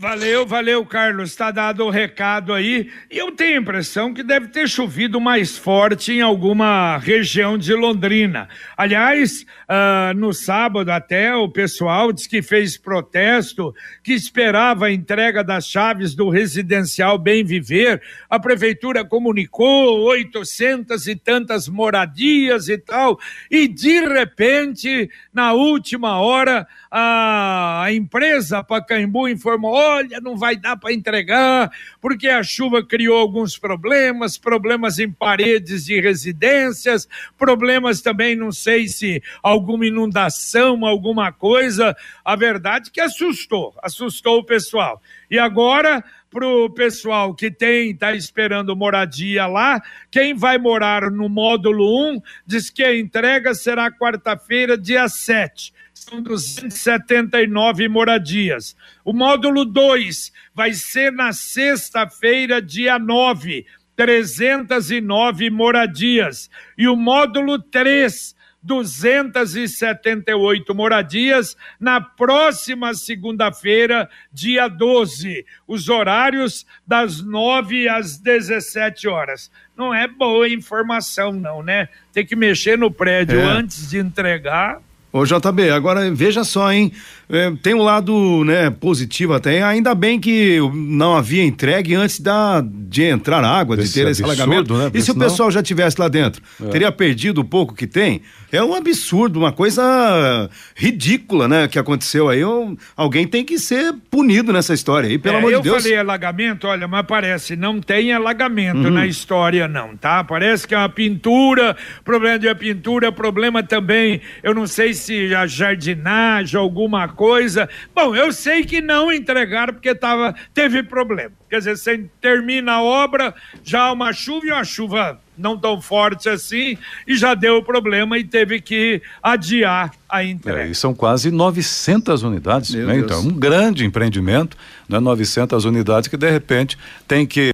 Valeu, 0.03 0.45
valeu, 0.45 0.85
Carlos. 0.85 1.29
Está 1.29 1.49
dado 1.49 1.85
o 1.85 1.89
recado 1.89 2.53
aí. 2.53 2.91
E 3.09 3.17
eu 3.17 3.31
tenho 3.31 3.57
a 3.57 3.61
impressão 3.61 4.13
que 4.13 4.21
deve 4.21 4.49
ter 4.49 4.67
chovido 4.67 5.17
mais 5.21 5.57
forte 5.57 6.11
em 6.11 6.19
alguma 6.19 6.97
região 6.97 7.57
de 7.57 7.73
Londrina. 7.73 8.49
Aliás, 8.75 9.43
uh, 9.43 10.13
no 10.13 10.33
sábado 10.33 10.91
até 10.91 11.33
o 11.33 11.47
pessoal 11.47 12.11
disse 12.11 12.27
que 12.27 12.41
fez 12.41 12.77
protesto, 12.77 13.73
que 14.03 14.11
esperava 14.11 14.87
a 14.87 14.91
entrega 14.91 15.41
das 15.41 15.67
chaves 15.67 16.13
do 16.13 16.29
residencial 16.29 17.17
Bem 17.17 17.45
Viver. 17.45 18.01
A 18.29 18.37
prefeitura 18.37 19.05
comunicou 19.05 20.01
800 20.01 21.07
e 21.07 21.15
tantas 21.15 21.69
moradias 21.69 22.67
e 22.67 22.77
tal. 22.77 23.17
E 23.49 23.69
de 23.69 24.01
repente, 24.01 25.09
na 25.33 25.53
última 25.53 26.19
hora, 26.19 26.67
a 26.95 27.87
empresa 27.91 28.63
Pacaembu 28.63 29.27
informou: 29.27 29.73
olha, 29.73 30.21
não 30.21 30.37
vai 30.37 30.55
dar 30.55 30.77
para 30.77 30.93
entregar, 30.93 31.71
porque 31.99 32.27
a 32.27 32.43
chuva 32.43 32.85
criou 32.85 33.17
alguns 33.17 33.57
problemas, 33.57 34.37
problemas 34.37 34.99
em 34.99 35.11
paredes 35.11 35.85
de 35.85 35.99
residências, 35.99 37.07
problemas 37.35 37.99
também, 37.99 38.35
não 38.35 38.51
sei 38.51 38.87
se 38.87 39.23
alguma 39.41 39.87
inundação, 39.87 40.85
alguma 40.85 41.31
coisa. 41.31 41.97
A 42.23 42.35
verdade 42.35 42.91
que 42.91 43.01
assustou, 43.01 43.73
assustou 43.81 44.37
o 44.37 44.45
pessoal. 44.45 45.01
E 45.31 45.39
agora 45.39 46.03
para 46.29 46.47
o 46.47 46.69
pessoal 46.69 47.33
que 47.35 47.51
tem, 47.51 47.91
está 47.91 48.13
esperando 48.13 48.75
moradia 48.75 49.45
lá, 49.45 49.81
quem 50.09 50.33
vai 50.33 50.57
morar 50.57 51.11
no 51.11 51.29
módulo 51.29 52.11
1 52.11 52.21
diz 52.45 52.71
que 52.71 52.83
a 52.83 52.95
entrega 52.95 53.53
será 53.53 53.91
quarta-feira, 53.91 54.75
dia 54.75 55.07
7 55.07 55.71
são 56.03 56.21
279 56.21 57.87
moradias. 57.87 58.75
O 59.03 59.13
módulo 59.13 59.65
2 59.65 60.31
vai 60.53 60.73
ser 60.73 61.11
na 61.11 61.33
sexta-feira, 61.33 62.61
dia 62.61 62.99
9, 62.99 63.65
309 63.95 65.49
moradias. 65.49 66.49
E 66.77 66.87
o 66.87 66.95
módulo 66.95 67.57
3, 67.59 68.35
278 68.61 70.73
moradias 70.73 71.57
na 71.79 71.99
próxima 71.99 72.93
segunda-feira, 72.93 74.09
dia 74.31 74.67
12. 74.67 75.45
Os 75.67 75.89
horários 75.89 76.65
das 76.85 77.21
9 77.21 77.89
às 77.89 78.17
17 78.17 79.07
horas. 79.07 79.51
Não 79.75 79.93
é 79.93 80.07
boa 80.07 80.47
informação, 80.47 81.33
não, 81.33 81.61
né? 81.61 81.89
Tem 82.11 82.25
que 82.25 82.35
mexer 82.35 82.77
no 82.77 82.91
prédio 82.91 83.39
é. 83.39 83.43
antes 83.43 83.89
de 83.89 83.97
entregar. 83.97 84.81
Ô 85.15 85.23
JB, 85.27 85.69
agora 85.69 86.09
veja 86.09 86.43
só, 86.43 86.73
hein? 86.73 86.91
É, 87.29 87.51
tem 87.61 87.73
um 87.73 87.81
lado 87.81 88.43
né, 88.43 88.69
positivo 88.69 89.33
até, 89.33 89.63
ainda 89.63 89.95
bem 89.95 90.19
que 90.19 90.59
não 90.73 91.15
havia 91.15 91.43
entregue 91.43 91.95
antes 91.95 92.19
da, 92.19 92.61
de 92.61 93.03
entrar 93.03 93.43
água, 93.43 93.75
de 93.77 93.83
Esse 93.83 93.93
ter 94.03 94.07
esse 94.09 94.23
alagamento. 94.23 94.73
né? 94.75 94.91
E 94.93 95.01
se 95.01 95.09
o 95.11 95.15
pessoal 95.15 95.49
já 95.49 95.63
tivesse 95.63 95.99
lá 95.99 96.07
dentro? 96.07 96.41
Teria 96.71 96.91
perdido 96.91 97.41
o 97.41 97.45
pouco 97.45 97.73
que 97.73 97.87
tem? 97.87 98.21
É 98.51 98.63
um 98.63 98.75
absurdo, 98.75 99.39
uma 99.39 99.51
coisa 99.51 100.49
ridícula, 100.75 101.47
né? 101.47 101.67
Que 101.67 101.79
aconteceu 101.79 102.29
aí. 102.29 102.43
Um- 102.45 102.77
alguém 102.95 103.25
tem 103.27 103.43
que 103.43 103.57
ser 103.57 103.93
punido 104.11 104.53
nessa 104.53 104.73
história 104.73 105.09
aí, 105.09 105.17
pelo 105.17 105.35
É, 105.35 105.39
amor 105.39 105.51
eu 105.51 105.59
de 105.59 105.63
Deus. 105.63 105.77
Uhum. 105.77 105.81
falei 105.81 105.97
alagamento, 105.97 106.67
olha, 106.67 106.87
mas 106.87 107.05
parece, 107.07 107.55
não 107.55 107.79
tem 107.81 108.13
alagamento 108.13 108.91
na 108.91 109.07
história, 109.07 109.67
não, 109.67 109.95
tá? 109.97 110.23
Parece 110.23 110.67
que 110.67 110.75
é 110.75 110.77
uma 110.77 110.89
pintura, 110.89 111.75
problema 112.03 112.37
de 112.37 112.53
pintura, 112.55 113.11
problema 113.11 113.63
também, 113.63 114.21
eu 114.43 114.53
não 114.53 114.67
sei 114.67 114.93
se 114.93 115.33
a 115.33 115.47
jardinagem, 115.47 116.59
alguma 116.59 117.07
coisa. 117.13 117.69
Bom, 117.93 118.15
eu 118.15 118.31
sei 118.31 118.63
que 118.63 118.81
não 118.81 119.11
entregaram 119.11 119.73
porque 119.73 119.93
tava, 119.95 120.35
teve 120.53 120.83
problema. 120.83 121.31
Quer 121.49 121.59
dizer, 121.59 121.77
você 121.77 122.05
termina 122.19 122.73
a 122.73 122.83
obra, 122.83 123.33
já 123.63 123.91
uma 123.91 124.11
chuva 124.11 124.47
e 124.47 124.51
uma 124.51 124.63
chuva 124.63 125.19
não 125.37 125.57
tão 125.57 125.81
forte 125.81 126.29
assim, 126.29 126.77
e 127.07 127.15
já 127.15 127.33
deu 127.33 127.63
problema 127.63 128.17
e 128.17 128.23
teve 128.23 128.61
que 128.61 129.01
adiar 129.21 129.91
a 130.07 130.23
entrega. 130.23 130.63
É, 130.63 130.67
e 130.67 130.75
são 130.75 130.93
quase 130.93 131.31
900 131.31 132.23
unidades, 132.23 132.73
Meu 132.73 132.87
né? 132.87 132.93
Deus. 132.93 133.05
então 133.05 133.17
é 133.17 133.21
um 133.21 133.33
grande 133.33 133.85
empreendimento, 133.85 134.55
né? 134.87 134.99
900 134.99 135.65
unidades 135.65 136.07
que 136.07 136.17
de 136.17 136.29
repente 136.29 136.77
tem 137.07 137.25
que 137.25 137.51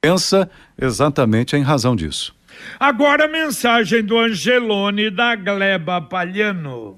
pensa 0.00 0.50
exatamente 0.80 1.56
em 1.56 1.62
razão 1.62 1.94
disso. 1.94 2.34
Agora 2.78 3.24
a 3.24 3.28
mensagem 3.28 4.02
do 4.02 4.18
Angelone 4.18 5.10
da 5.10 5.34
Gleba 5.36 6.00
Palhano. 6.00 6.96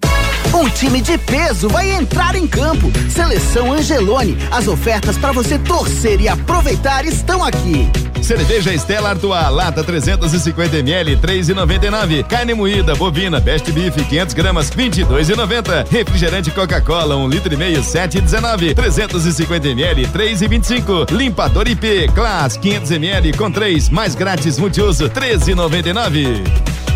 Um 0.52 0.68
time 0.68 1.00
de 1.00 1.16
peso 1.16 1.68
vai 1.68 1.90
entrar 1.92 2.34
em 2.34 2.46
campo. 2.46 2.90
Seleção 3.08 3.72
Angelone. 3.72 4.36
As 4.50 4.66
ofertas 4.66 5.16
para 5.16 5.30
você 5.30 5.58
torcer 5.58 6.20
e 6.20 6.28
aproveitar 6.28 7.04
estão 7.04 7.44
aqui. 7.44 7.88
Cerveja 8.20 8.72
Stella 8.74 9.10
Artois, 9.10 9.50
lata 9.50 9.82
350 9.82 10.78
ml, 10.78 11.16
3,99. 11.16 12.24
Carne 12.24 12.52
moída 12.52 12.94
bovina 12.94 13.40
Best 13.40 13.70
Beef 13.72 13.94
500 13.94 14.34
gramas, 14.34 14.70
22,90. 14.70 15.86
Refrigerante 15.88 16.50
Coca-Cola, 16.50 17.16
1 17.16 17.28
litro 17.28 17.54
e 17.54 17.56
meio, 17.56 17.80
7,19. 17.80 18.74
350 18.74 19.68
ml, 19.68 20.06
3,25. 20.08 21.10
Limpador 21.12 21.68
IP 21.68 22.08
Class 22.12 22.56
500 22.56 22.90
ml 22.90 23.32
com 23.36 23.50
3, 23.50 23.88
mais 23.88 24.14
grátis 24.14 24.58
multiuso, 24.58 25.08
13,99. 25.08 26.89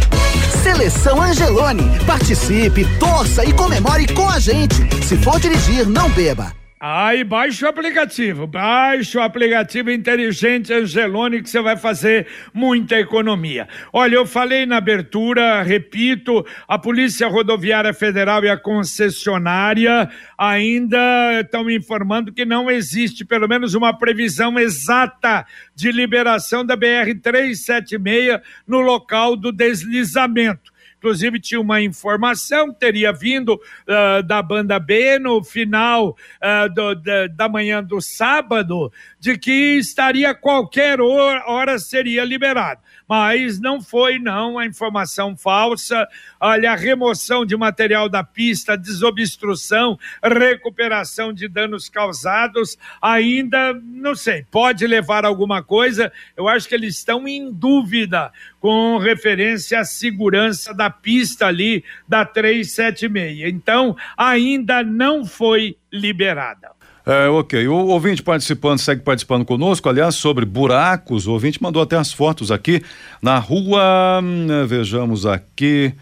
Seleção 0.65 1.21
Angelone. 1.21 1.85
Participe, 2.07 2.87
torça 2.99 3.45
e 3.45 3.53
comemore 3.53 4.11
com 4.15 4.27
a 4.27 4.39
gente. 4.39 4.75
Se 5.05 5.15
for 5.19 5.39
dirigir, 5.39 5.87
não 5.87 6.09
beba. 6.09 6.64
Aí 6.87 7.25
baixa 7.25 7.65
o 7.65 7.69
aplicativo, 7.71 8.47
baixa 8.47 9.19
o 9.19 9.23
aplicativo 9.23 9.91
inteligente 9.91 10.71
Angelone 10.71 11.41
que 11.41 11.49
você 11.49 11.63
vai 11.63 11.79
fazer 11.79 12.27
muita 12.53 13.01
economia. 13.01 13.67
Olha, 13.91 14.17
eu 14.17 14.27
falei 14.27 14.67
na 14.67 14.77
abertura, 14.77 15.63
repito, 15.63 16.45
a 16.69 16.79
Polícia 16.79 17.27
Rodoviária 17.27 17.95
Federal 17.95 18.45
e 18.45 18.51
a 18.51 18.59
concessionária 18.59 20.11
ainda 20.37 21.41
estão 21.41 21.65
me 21.65 21.75
informando 21.75 22.35
que 22.35 22.45
não 22.45 22.71
existe 22.71 23.25
pelo 23.25 23.49
menos 23.49 23.73
uma 23.73 23.97
previsão 23.97 24.59
exata 24.59 25.47
de 25.75 25.91
liberação 25.91 26.67
da 26.67 26.77
BR 26.77 27.19
376 27.23 28.41
no 28.69 28.81
local 28.81 29.37
do 29.37 29.51
deslizamento. 29.51 30.74
Inclusive, 31.05 31.39
tinha 31.39 31.61
uma 31.61 31.83
informação 31.83 32.73
que 32.73 32.81
teria 32.81 33.13
vindo 33.13 33.61
ah, 33.87 34.23
da 34.23 34.41
banda 34.41 34.79
B 34.79 35.19
no 35.19 35.45
final 35.45 36.17
ah, 36.41 36.67
do- 36.67 36.95
da, 36.95 37.27
da 37.27 37.47
manhã 37.47 37.85
do 37.85 38.01
sábado, 38.01 38.91
de 39.21 39.37
que 39.37 39.77
estaria 39.77 40.35
qualquer 40.35 41.03
hora, 41.03 41.45
hora 41.47 41.79
seria 41.79 42.25
liberado. 42.25 42.81
Mas 43.07 43.61
não 43.61 43.83
foi, 43.83 44.19
não, 44.19 44.59
a 44.59 44.65
informação 44.65 45.37
falsa. 45.37 46.09
Olha, 46.41 46.73
a 46.73 46.75
remoção 46.75 47.45
de 47.45 47.55
material 47.55 48.09
da 48.09 48.25
pista, 48.25 48.79
desobstrução, 48.79 49.99
recuperação 50.23 51.31
de 51.31 51.47
danos 51.47 51.91
causados, 51.91 52.79
ainda, 53.03 53.75
não 53.75 54.15
sei, 54.15 54.47
pode 54.51 54.87
levar 54.87 55.27
alguma 55.27 55.63
coisa. 55.63 56.11
Eu 56.35 56.49
acho 56.49 56.67
que 56.67 56.75
eles 56.75 56.97
estão 56.97 57.29
em 57.29 57.53
dúvida 57.53 58.33
com 58.65 58.97
referência 58.97 59.81
à 59.81 59.85
segurança 59.85 60.73
da 60.73 60.89
pista 60.89 61.49
ali 61.49 61.85
da 62.09 62.25
376. 62.25 63.53
Então, 63.53 63.95
ainda 64.17 64.83
não 64.83 65.27
foi 65.27 65.77
liberada. 65.93 66.71
É, 67.05 67.29
ok. 67.29 67.69
O 67.69 67.75
ouvinte 67.89 68.23
participando, 68.23 68.79
segue 68.79 69.03
participando 69.03 69.45
conosco, 69.45 69.87
aliás, 69.87 70.15
sobre 70.15 70.47
buracos. 70.47 71.27
O 71.27 71.33
ouvinte 71.33 71.63
mandou 71.63 71.83
até 71.83 71.99
as 71.99 72.11
fotos 72.11 72.51
aqui 72.51 72.83
na 73.21 73.39
rua. 73.39 74.23
hum, 74.23 74.47
Vejamos 74.67 75.27
aqui. 75.27 75.93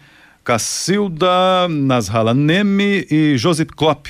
Cacilda, 0.41 1.67
Nasrala 1.69 2.33
Neme 2.33 3.05
e 3.11 3.35
Josip 3.37 3.73
Klopp. 3.75 4.07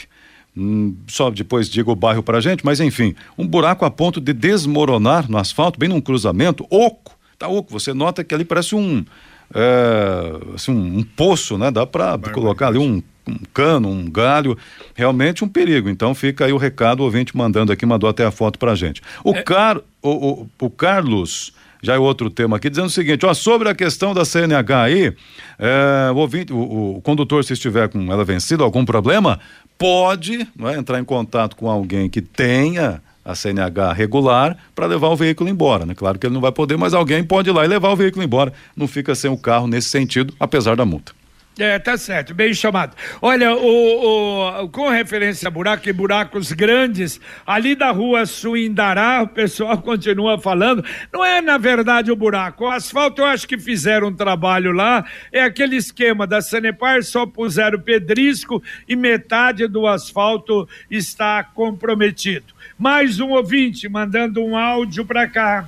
Hum, 0.56 0.96
só 1.08 1.32
depois 1.32 1.68
diga 1.68 1.90
o 1.90 1.96
bairro 1.96 2.22
pra 2.22 2.40
gente, 2.40 2.64
mas 2.64 2.80
enfim, 2.80 3.16
um 3.36 3.48
buraco 3.48 3.84
a 3.84 3.90
ponto 3.90 4.22
de 4.22 4.32
desmoronar 4.32 5.28
no 5.28 5.40
asfalto, 5.40 5.80
bem 5.80 5.90
num 5.90 6.00
cruzamento, 6.00 6.68
oco. 6.70 7.18
Tá 7.38 7.48
oco, 7.48 7.72
você 7.72 7.94
nota 7.94 8.24
que 8.24 8.34
ali 8.34 8.46
parece 8.46 8.76
um. 8.76 9.06
é, 9.54 10.56
assim, 10.56 10.72
um, 10.72 11.00
um 11.00 11.04
poço, 11.04 11.58
né? 11.58 11.72
Dá 11.72 11.86
para 11.86 12.18
colocar 12.32 12.68
ali 12.68 12.78
um, 12.78 13.02
um 13.28 13.38
cano, 13.54 13.90
um 13.90 14.10
galho, 14.10 14.58
realmente 14.94 15.44
um 15.44 15.48
perigo. 15.48 15.90
Então 15.90 16.14
fica 16.14 16.46
aí 16.46 16.54
o 16.54 16.58
recado, 16.58 17.02
o 17.02 17.04
ouvinte 17.04 17.36
mandando 17.36 17.72
aqui, 17.72 17.86
mandou 17.86 18.10
até 18.10 18.26
a 18.26 18.32
foto 18.32 18.60
pra 18.60 18.76
gente. 18.76 19.02
O, 19.24 19.34
Car, 19.44 19.80
o, 20.02 20.10
o, 20.10 20.50
o 20.62 20.70
Carlos, 20.70 21.54
já 21.82 21.96
é 21.96 22.00
outro 22.00 22.30
tema 22.30 22.58
aqui, 22.58 22.70
dizendo 22.70 22.88
o 22.88 22.90
seguinte, 22.90 23.26
ó, 23.26 23.34
sobre 23.34 23.70
a 23.70 23.76
questão 23.76 24.14
da 24.14 24.24
CNH 24.24 24.82
aí, 24.82 25.14
é, 25.60 26.12
o, 26.12 26.16
ouvinte, 26.16 26.54
o, 26.54 26.96
o 26.98 27.02
condutor, 27.02 27.44
se 27.44 27.54
estiver 27.54 27.90
com 27.90 28.12
ela 28.12 28.24
vencida, 28.24 28.64
algum 28.64 28.86
problema, 28.86 29.40
pode 29.78 30.42
é, 30.42 30.78
entrar 30.78 31.00
em 31.00 31.04
contato 31.04 31.56
com 31.56 31.70
alguém 31.70 32.10
que 32.10 32.22
tenha 32.22 33.02
a 33.26 33.36
CNH 33.36 33.94
regular 33.94 34.58
para 34.76 34.86
levar 34.86 35.08
o 35.10 35.16
veículo 35.16 35.50
embora, 35.50 35.86
né? 35.86 35.94
Claro 35.96 36.18
que 36.20 36.26
ele 36.28 36.34
não 36.34 36.42
vai 36.42 36.52
poder, 36.52 36.78
mas 36.78 36.94
alguém 36.94 37.24
pode 37.24 37.50
ir 37.50 37.54
lá 37.54 37.64
e 37.64 37.68
levar 37.68 37.90
o 37.90 37.96
veículo 37.96 38.24
embora. 38.24 38.52
Não 38.76 38.88
fica 38.88 39.16
sem 39.16 39.30
o 39.32 39.38
carro 39.38 39.68
nesse 39.68 39.90
sentido, 39.90 40.34
apesar 40.40 40.76
da 40.76 40.86
multa. 40.86 41.14
É, 41.60 41.78
tá 41.78 41.96
certo, 41.98 42.34
bem 42.34 42.52
chamado. 42.52 42.96
Olha, 43.22 43.54
o, 43.56 44.64
o- 44.64 44.70
com 44.70 44.90
referência 44.90 45.48
a 45.48 45.52
buraco 45.52 45.88
e 45.88 45.94
buracos 45.94 46.52
grandes, 46.52 47.22
ali 47.46 47.76
da 47.76 47.92
rua 47.92 48.26
Suindará, 48.26 49.22
o 49.22 49.28
pessoal 49.28 49.78
continua 49.84 50.40
falando, 50.40 50.84
não 51.14 51.24
é 51.24 51.42
na 51.42 51.60
verdade 51.60 52.12
o 52.12 52.16
buraco, 52.16 52.64
o 52.66 52.70
asfalto 52.72 53.22
eu 53.22 53.26
acho 53.26 53.48
que 53.48 53.60
fizeram 53.60 54.08
um 54.08 54.16
trabalho 54.16 54.72
lá, 54.72 55.06
é 55.32 55.44
aquele 55.44 55.76
esquema 55.76 56.26
da 56.26 56.42
Sanepar, 56.42 57.04
só 57.04 57.24
puseram 57.28 57.80
pedrisco 57.80 58.62
e 58.90 58.96
metade 58.96 59.68
do 59.68 59.86
asfalto 59.86 60.68
está 60.90 61.44
comprometido. 61.44 62.53
Mais 62.78 63.20
um 63.20 63.30
ouvinte 63.32 63.88
mandando 63.88 64.44
um 64.44 64.58
áudio 64.58 65.06
para 65.06 65.28
cá. 65.28 65.68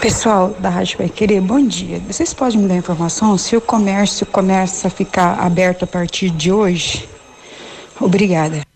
Pessoal 0.00 0.50
da 0.58 0.68
Rádio 0.68 0.98
Vai 0.98 1.08
Querer, 1.08 1.40
bom 1.40 1.64
dia. 1.64 2.00
Vocês 2.00 2.34
podem 2.34 2.58
me 2.58 2.68
dar 2.68 2.76
informação 2.76 3.38
se 3.38 3.56
o 3.56 3.60
comércio 3.60 4.26
começa 4.26 4.88
a 4.88 4.90
ficar 4.90 5.38
aberto 5.38 5.84
a 5.84 5.86
partir 5.86 6.30
de 6.30 6.50
hoje? 6.50 7.08
Obrigada. 8.00 8.71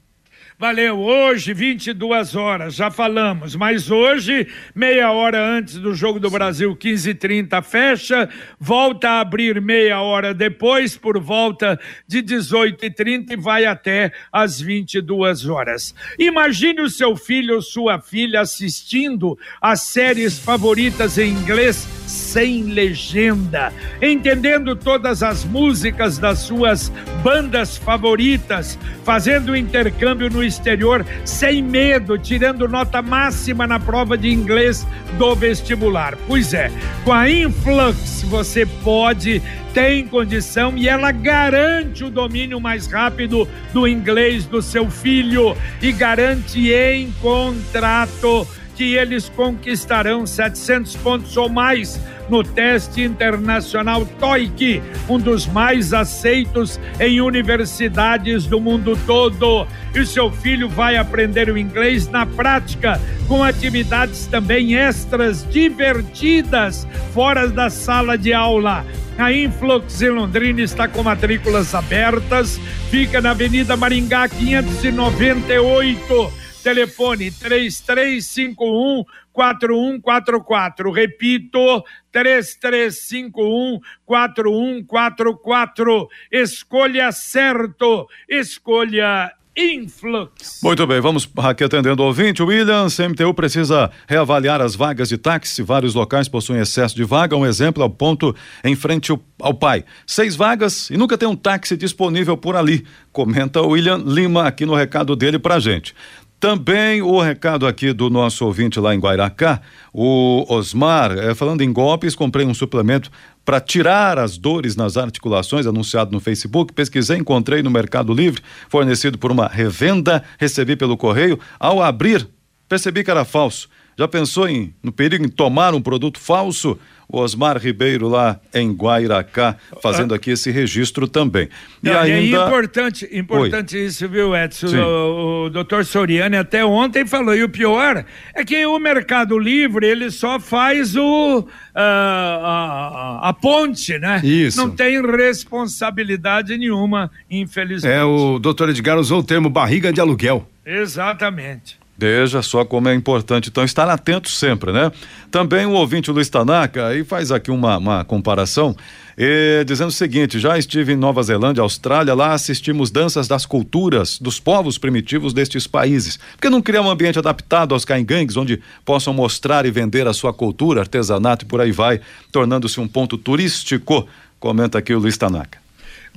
Valeu, 0.59 0.99
hoje 0.99 1.53
22 1.53 2.35
horas, 2.35 2.77
já 2.77 2.91
falamos, 2.91 3.55
mas 3.55 3.91
hoje, 3.91 4.49
meia 4.75 5.13
hora 5.13 5.39
antes 5.39 5.75
do 5.75 5.93
Jogo 5.93 6.19
do 6.19 6.31
Brasil, 6.31 6.75
15h30, 6.75 7.63
fecha, 7.63 8.27
volta 8.59 9.07
a 9.11 9.21
abrir 9.21 9.61
meia 9.61 10.01
hora 10.01 10.33
depois, 10.33 10.97
por 10.97 11.21
volta 11.21 11.79
de 12.09 12.23
18h30 12.23 13.33
e 13.33 13.37
vai 13.37 13.67
até 13.67 14.11
às 14.33 14.59
22 14.59 15.45
horas. 15.47 15.95
Imagine 16.19 16.81
o 16.81 16.89
seu 16.89 17.15
filho 17.17 17.57
ou 17.57 17.61
sua 17.61 18.01
filha 18.01 18.41
assistindo 18.41 19.39
às 19.61 19.83
séries 19.83 20.39
favoritas 20.39 21.19
em 21.19 21.33
inglês 21.33 21.87
sem 22.07 22.63
legenda, 22.63 23.71
entendendo 24.01 24.75
todas 24.75 25.23
as 25.23 25.45
músicas 25.45 26.17
das 26.17 26.39
suas 26.39 26.89
bandas 27.23 27.77
favoritas, 27.77 28.79
fazendo 29.05 29.55
intercâmbio 29.55 30.31
no 30.31 30.46
exterior 30.47 31.05
sem 31.25 31.63
medo, 31.63 32.17
tirando 32.17 32.69
nota 32.69 33.03
máxima 33.03 33.67
na 33.67 33.79
prova 33.79 34.17
de 34.17 34.31
inglês 34.31 34.87
do 35.19 35.35
vestibular. 35.35 36.17
Pois 36.27 36.55
é, 36.55 36.71
com 37.05 37.13
a 37.13 37.29
Influx 37.31 38.23
você 38.23 38.65
pode 38.65 39.43
tem 39.75 40.09
condição 40.09 40.75
e 40.75 40.89
ela 40.89 41.13
garante 41.13 42.03
o 42.03 42.09
domínio 42.09 42.59
mais 42.59 42.87
rápido 42.87 43.47
do 43.75 43.87
inglês 43.87 44.47
do 44.47 44.63
seu 44.63 44.91
filho 44.91 45.55
e 45.83 45.93
garante 45.93 46.73
em 46.73 47.13
contrato 47.21 48.49
que 48.75 48.95
eles 48.95 49.29
conquistarão 49.29 50.27
700 50.27 50.97
pontos 50.97 51.37
ou 51.37 51.51
mais 51.51 52.01
no 52.29 52.43
teste 52.43 53.03
internacional 53.03 54.05
TOEIC, 54.19 54.83
um 55.09 55.19
dos 55.19 55.47
mais 55.47 55.93
aceitos 55.93 56.81
em 56.99 57.21
universidades 57.21 58.47
do 58.47 58.61
mundo 58.61 58.99
todo. 59.07 59.67
E 59.95 60.05
seu 60.05 60.31
filho 60.31 60.69
vai 60.69 60.97
aprender 60.97 61.49
o 61.49 61.57
inglês 61.57 62.09
na 62.09 62.27
prática, 62.27 63.01
com 63.29 63.43
atividades 63.43 64.27
também 64.27 64.75
extras 64.75 65.47
divertidas, 65.51 66.87
fora 67.13 67.49
da 67.49 67.71
sala 67.71 68.19
de 68.19 68.33
aula. 68.33 68.85
A 69.19 69.33
Influx 69.33 70.03
em 70.03 70.11
Londrina 70.11 70.61
está 70.61 70.87
com 70.87 71.03
matrículas 71.03 71.75
abertas, 71.75 72.61
fica 72.91 73.21
na 73.21 73.31
Avenida 73.31 73.77
Maringá 73.77 74.29
598. 74.29 76.33
Telefone 76.63 77.31
3351 77.31 79.05
4144. 79.37 80.91
Repito, 80.91 81.85
3351 82.11 83.81
4144. 84.07 86.09
Escolha 86.33 87.13
certo. 87.13 88.09
Escolha 88.27 89.31
Influx. 89.55 90.61
Muito 90.63 90.87
bem, 90.87 91.01
vamos 91.01 91.29
aqui 91.39 91.65
atendendo 91.65 92.03
o 92.03 92.07
ouvinte. 92.07 92.43
William, 92.43 92.89
CMTU 92.89 93.33
precisa 93.35 93.91
reavaliar 94.07 94.61
as 94.61 94.75
vagas 94.75 95.09
de 95.09 95.19
táxi. 95.19 95.63
Vários 95.63 95.95
locais 95.95 96.29
possuem 96.29 96.61
excesso 96.61 96.95
de 96.95 97.05
vaga. 97.05 97.37
Um 97.37 97.47
exemplo 97.47 97.83
é 97.83 97.87
o 97.87 97.91
ponto 97.91 98.35
em 98.63 98.75
frente 98.75 99.13
ao, 99.41 99.55
pai. 99.55 99.85
Seis 100.07 100.37
vagas 100.37 100.91
e 100.91 100.97
nunca 100.97 101.17
tem 101.17 101.29
um 101.29 101.37
táxi 101.37 101.77
disponível 101.77 102.37
por 102.37 102.57
ali. 102.57 102.87
Comenta 103.13 103.63
William 103.63 103.99
Lima 103.99 104.47
aqui 104.47 104.67
no 104.67 104.75
recado 104.75 105.17
dele 105.17 105.39
pra 105.39 105.59
gente. 105.59 105.95
Também 106.39 107.01
o 107.01 107.19
recado 107.19 107.67
aqui 107.67 107.95
do 107.95 108.11
nosso 108.11 108.45
ouvinte 108.45 108.79
lá 108.79 108.95
em 108.95 108.99
Guairacá, 108.99 109.61
o 109.91 110.45
Osmar, 110.49 111.13
é, 111.13 111.35
falando 111.35 111.63
em 111.63 111.73
golpes, 111.73 112.15
comprei 112.15 112.45
um 112.45 112.53
suplemento 112.53 113.11
para 113.43 113.59
tirar 113.59 114.19
as 114.19 114.37
dores 114.37 114.77
nas 114.77 114.99
articulações, 114.99 115.67
anunciado 115.67 116.13
no 116.13 116.21
Facebook. 116.21 116.75
Pesquisei, 116.75 117.17
encontrei 117.17 117.63
no 117.63 117.71
Mercado 117.71 118.13
Livre, 118.13 118.43
fornecido 118.69 119.17
por 119.17 119.33
uma 119.33 119.47
revenda, 119.47 120.23
recebi 120.39 120.77
pelo 120.77 120.97
correio. 120.97 121.39
Ao 121.59 121.83
abrir, 121.83 122.29
percebi 122.69 123.03
que 123.03 123.11
era 123.11 123.25
falso. 123.25 123.69
Já 123.99 124.07
pensou 124.07 124.47
em 124.47 124.75
no 124.83 124.93
perigo 124.93 125.25
em 125.25 125.29
tomar 125.29 125.75
um 125.75 125.81
produto 125.81 126.19
falso? 126.19 126.79
O 127.09 127.21
Osmar 127.21 127.57
Ribeiro 127.57 128.09
lá 128.09 128.41
em 128.53 128.73
Guairacá, 128.73 129.57
fazendo 129.81 130.13
aqui 130.13 130.31
esse 130.33 130.51
registro 130.51 131.07
também. 131.07 131.49
E 131.83 131.89
Não, 131.89 131.99
ainda... 132.01 132.37
É 132.37 132.47
importante, 132.47 133.09
importante 133.13 133.77
Oi. 133.77 133.85
isso, 133.85 134.09
viu, 134.09 134.35
Edson? 134.35 134.69
Sim. 134.69 134.79
O, 134.79 135.45
o 135.45 135.51
doutor 135.51 135.85
Soriani 135.85 136.37
até 136.37 136.65
ontem 136.65 137.07
falou, 137.07 137.35
e 137.35 137.45
o 137.45 137.49
pior 137.49 138.05
é 138.35 138.45
que 138.45 138.67
o 138.67 138.79
Mercado 138.79 139.39
Livre, 139.39 139.87
ele 139.87 140.11
só 140.11 140.41
faz 140.41 140.97
o, 140.97 141.41
uh, 141.41 141.47
a, 141.75 143.29
a, 143.29 143.33
ponte, 143.33 143.97
né? 143.99 144.21
Isso. 144.25 144.59
Não 144.59 144.71
tem 144.71 145.01
responsabilidade 145.01 146.59
nenhuma, 146.59 147.11
infelizmente. 147.31 147.95
É, 147.95 148.03
o 148.03 148.39
doutor 148.39 148.71
Edgar 148.71 148.99
usou 148.99 149.21
o 149.21 149.25
termo 149.25 149.49
barriga 149.49 149.93
de 149.93 150.01
aluguel. 150.01 150.49
Exatamente. 150.65 151.79
Veja 151.99 152.43
só 152.43 152.63
como 152.63 152.91
é 152.91 152.95
importante, 152.95 153.49
então, 153.49 153.65
estar 153.65 153.89
atento 153.89 154.29
sempre, 154.29 154.71
né? 154.71 154.93
Também 155.31 155.65
o 155.65 155.73
ouvinte 155.73 156.11
Luiz 156.11 156.29
Tanaka 156.29 156.89
aí 156.89 157.03
faz 157.03 157.33
aqui 157.33 157.51
uma, 157.51 157.79
uma 157.79 158.05
comparação, 158.05 158.77
eh, 159.17 159.65
dizendo 159.65 159.89
o 159.89 159.93
seguinte: 159.93 160.39
já 160.39 160.59
estive 160.59 160.93
em 160.93 160.97
Nova 160.97 161.23
Zelândia, 161.23 161.63
Austrália, 161.63 162.13
lá 162.13 162.35
assistimos 162.35 162.91
danças 162.91 163.27
das 163.27 163.47
culturas 163.47 164.19
dos 164.19 164.39
povos 164.39 164.77
primitivos 164.77 165.33
destes 165.33 165.67
países. 165.67 166.19
Por 166.19 166.43
que 166.43 166.51
não 166.51 166.61
criar 166.61 166.83
um 166.83 166.91
ambiente 166.91 167.19
adaptado 167.19 167.73
aos 167.73 167.87
caingangues, 167.87 168.37
onde 168.37 168.61
possam 168.85 169.15
mostrar 169.15 169.65
e 169.65 169.71
vender 169.71 170.07
a 170.07 170.13
sua 170.13 170.35
cultura, 170.35 170.83
artesanato 170.83 171.47
e 171.47 171.49
por 171.49 171.63
aí 171.63 171.73
vai, 171.73 172.01
tornando-se 172.31 172.79
um 172.79 172.87
ponto 172.87 173.17
turístico? 173.17 174.07
Comenta 174.39 174.79
aqui 174.79 174.93
o 174.93 174.99
Luiz 174.99 175.17
Tanaka. 175.17 175.66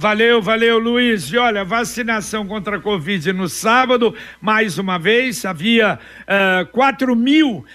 Valeu, 0.02 0.42
valeu, 0.42 0.80
Luiz. 0.80 1.26
E 1.26 1.38
olha, 1.38 1.66
vacinação 1.66 2.48
contra 2.48 2.78
a 2.78 2.80
Covid 2.80 3.34
no 3.34 3.50
sábado, 3.50 4.16
mais 4.40 4.78
uma 4.78 4.98
vez, 4.98 5.44
havia 5.44 6.00
uh, 6.22 6.66
4 6.68 7.14
mil 7.18 7.58
uh, 7.58 7.66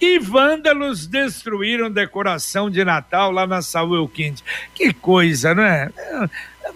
E 0.00 0.18
vândalos 0.18 1.06
destruíram 1.06 1.90
decoração 1.90 2.70
de 2.70 2.84
Natal 2.84 3.32
lá 3.32 3.46
na 3.46 3.62
Saúl 3.62 4.08
Quinte. 4.08 4.44
Que 4.74 4.92
coisa, 4.92 5.54
não 5.54 5.64
é? 5.64 5.90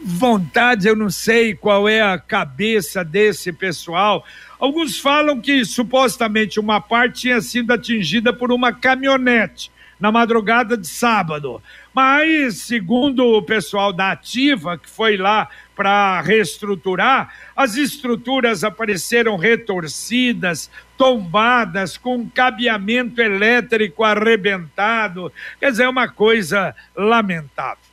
Vontade, 0.02 0.88
eu 0.88 0.96
não 0.96 1.08
sei 1.08 1.54
qual 1.54 1.88
é 1.88 2.00
a 2.00 2.18
cabeça 2.18 3.04
desse 3.04 3.52
pessoal. 3.52 4.24
Alguns 4.58 4.98
falam 4.98 5.40
que 5.40 5.64
supostamente 5.64 6.58
uma 6.58 6.80
parte 6.80 7.22
tinha 7.22 7.40
sido 7.40 7.72
atingida 7.72 8.32
por 8.32 8.50
uma 8.50 8.72
caminhonete 8.72 9.70
na 10.00 10.10
madrugada 10.10 10.76
de 10.76 10.88
sábado. 10.88 11.62
Mas, 11.94 12.58
segundo 12.58 13.24
o 13.24 13.42
pessoal 13.42 13.92
da 13.92 14.12
Ativa, 14.12 14.78
que 14.78 14.88
foi 14.88 15.16
lá 15.16 15.48
para 15.76 16.20
reestruturar, 16.20 17.32
as 17.54 17.76
estruturas 17.76 18.64
apareceram 18.64 19.36
retorcidas, 19.36 20.70
tombadas, 20.96 21.98
com 21.98 22.28
cabeamento 22.28 23.20
elétrico 23.20 24.04
arrebentado. 24.04 25.32
Quer 25.60 25.70
dizer, 25.70 25.84
é 25.84 25.88
uma 25.88 26.08
coisa 26.08 26.74
lamentável. 26.96 27.92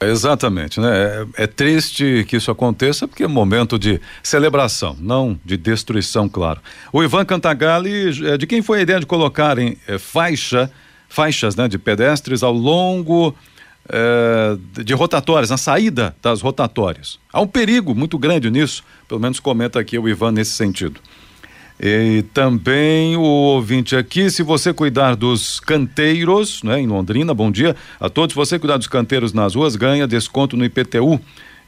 Exatamente, 0.00 0.78
né? 0.78 1.24
É, 1.38 1.44
é, 1.44 1.46
triste 1.46 2.26
que 2.28 2.36
isso 2.36 2.50
aconteça 2.50 3.08
porque 3.08 3.24
é 3.24 3.26
momento 3.26 3.78
de 3.78 3.98
celebração, 4.22 4.94
não 5.00 5.40
de 5.42 5.56
destruição, 5.56 6.28
claro. 6.28 6.60
O 6.92 7.02
Ivan 7.02 7.24
Cantagalli, 7.24 8.26
é, 8.26 8.36
de 8.36 8.46
quem 8.46 8.60
foi 8.60 8.80
a 8.80 8.82
ideia 8.82 9.00
de 9.00 9.06
colocarem 9.06 9.78
é, 9.88 9.98
faixa, 9.98 10.70
faixas, 11.08 11.56
né, 11.56 11.68
de 11.68 11.78
pedestres 11.78 12.42
ao 12.42 12.52
longo 12.52 13.34
é, 13.88 14.56
de 14.82 14.94
rotatórias, 14.94 15.50
na 15.50 15.56
saída 15.56 16.14
das 16.22 16.40
rotatórias. 16.40 17.18
Há 17.32 17.40
um 17.40 17.46
perigo 17.46 17.94
muito 17.94 18.18
grande 18.18 18.50
nisso, 18.50 18.82
pelo 19.08 19.20
menos 19.20 19.40
comenta 19.40 19.78
aqui 19.78 19.98
o 19.98 20.08
Ivan 20.08 20.32
nesse 20.32 20.52
sentido. 20.52 21.00
E 21.78 22.24
também 22.32 23.16
o 23.16 23.20
ouvinte 23.20 23.94
aqui, 23.94 24.30
se 24.30 24.42
você 24.42 24.72
cuidar 24.72 25.14
dos 25.14 25.60
canteiros, 25.60 26.62
né, 26.62 26.80
em 26.80 26.86
Londrina, 26.86 27.34
bom 27.34 27.50
dia 27.50 27.76
a 28.00 28.08
todos. 28.08 28.32
Se 28.32 28.36
você 28.36 28.58
cuidar 28.58 28.78
dos 28.78 28.86
canteiros 28.86 29.34
nas 29.34 29.54
ruas, 29.54 29.76
ganha 29.76 30.06
desconto 30.06 30.56
no 30.56 30.64
IPTU. 30.64 31.20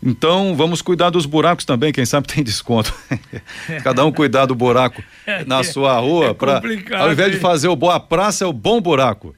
Então, 0.02 0.54
vamos 0.54 0.80
cuidar 0.80 1.10
dos 1.10 1.26
buracos 1.26 1.64
também, 1.64 1.92
quem 1.92 2.06
sabe 2.06 2.26
tem 2.26 2.44
desconto. 2.44 2.94
Cada 3.82 4.04
um 4.04 4.12
cuidar 4.12 4.46
do 4.46 4.54
buraco 4.54 5.02
na 5.46 5.64
sua 5.64 5.98
rua, 5.98 6.26
é 6.26 6.34
para 6.34 6.62
ao 6.98 7.12
invés 7.12 7.32
de 7.32 7.38
fazer 7.38 7.68
o 7.68 7.76
boa 7.76 7.98
praça, 7.98 8.44
é 8.44 8.46
o 8.46 8.52
bom 8.52 8.80
buraco. 8.80 9.34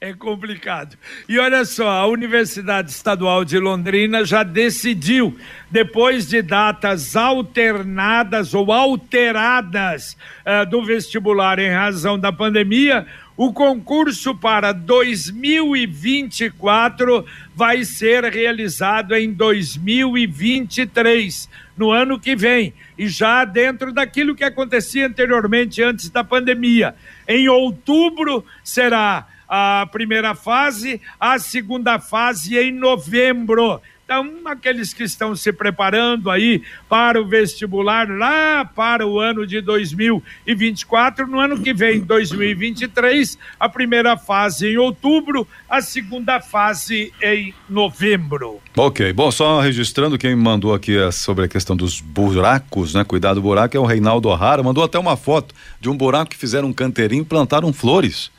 É 0.00 0.12
complicado. 0.12 0.96
E 1.28 1.38
olha 1.38 1.64
só, 1.64 1.88
a 1.88 2.06
Universidade 2.06 2.90
Estadual 2.90 3.44
de 3.44 3.58
Londrina 3.58 4.24
já 4.24 4.42
decidiu, 4.42 5.38
depois 5.70 6.26
de 6.28 6.42
datas 6.42 7.14
alternadas 7.16 8.52
ou 8.52 8.72
alteradas 8.72 10.16
uh, 10.44 10.68
do 10.68 10.84
vestibular 10.84 11.58
em 11.58 11.70
razão 11.70 12.18
da 12.18 12.30
pandemia, 12.30 13.06
o 13.36 13.52
concurso 13.52 14.34
para 14.34 14.72
2024 14.72 17.26
vai 17.54 17.84
ser 17.84 18.24
realizado 18.24 19.14
em 19.14 19.30
2023, 19.32 21.48
no 21.76 21.90
ano 21.90 22.18
que 22.18 22.34
vem, 22.34 22.72
e 22.96 23.06
já 23.08 23.44
dentro 23.44 23.92
daquilo 23.92 24.34
que 24.34 24.42
acontecia 24.42 25.06
anteriormente, 25.06 25.82
antes 25.82 26.08
da 26.08 26.24
pandemia. 26.24 26.94
Em 27.28 27.46
outubro 27.48 28.42
será 28.64 29.26
a 29.48 29.86
primeira 29.90 30.34
fase, 30.34 31.00
a 31.18 31.38
segunda 31.38 31.98
fase 31.98 32.56
em 32.56 32.72
novembro. 32.72 33.80
Então, 34.06 34.24
aqueles 34.44 34.94
que 34.94 35.02
estão 35.02 35.34
se 35.34 35.52
preparando 35.52 36.30
aí 36.30 36.62
para 36.88 37.20
o 37.20 37.26
vestibular 37.26 38.08
lá 38.08 38.64
para 38.64 39.04
o 39.04 39.18
ano 39.18 39.44
de 39.44 39.60
2024, 39.60 41.26
no 41.26 41.40
ano 41.40 41.60
que 41.60 41.74
vem, 41.74 41.98
2023, 41.98 43.36
a 43.58 43.68
primeira 43.68 44.16
fase 44.16 44.68
em 44.68 44.76
outubro, 44.76 45.44
a 45.68 45.82
segunda 45.82 46.40
fase 46.40 47.12
em 47.20 47.52
novembro. 47.68 48.60
Ok, 48.76 49.12
bom, 49.12 49.32
só 49.32 49.60
registrando 49.60 50.16
quem 50.16 50.36
mandou 50.36 50.72
aqui 50.72 50.96
é 50.96 51.10
sobre 51.10 51.46
a 51.46 51.48
questão 51.48 51.74
dos 51.74 52.00
buracos, 52.00 52.94
né? 52.94 53.02
Cuidado 53.02 53.36
do 53.36 53.42
buraco 53.42 53.76
é 53.76 53.80
o 53.80 53.84
Reinaldo 53.84 54.28
O'Hara, 54.28 54.62
mandou 54.62 54.84
até 54.84 55.00
uma 55.00 55.16
foto 55.16 55.52
de 55.80 55.90
um 55.90 55.96
buraco 55.96 56.30
que 56.30 56.36
fizeram 56.36 56.68
um 56.68 56.72
canteirinho 56.72 57.22
e 57.22 57.26
plantaram 57.26 57.72
flores 57.72 58.30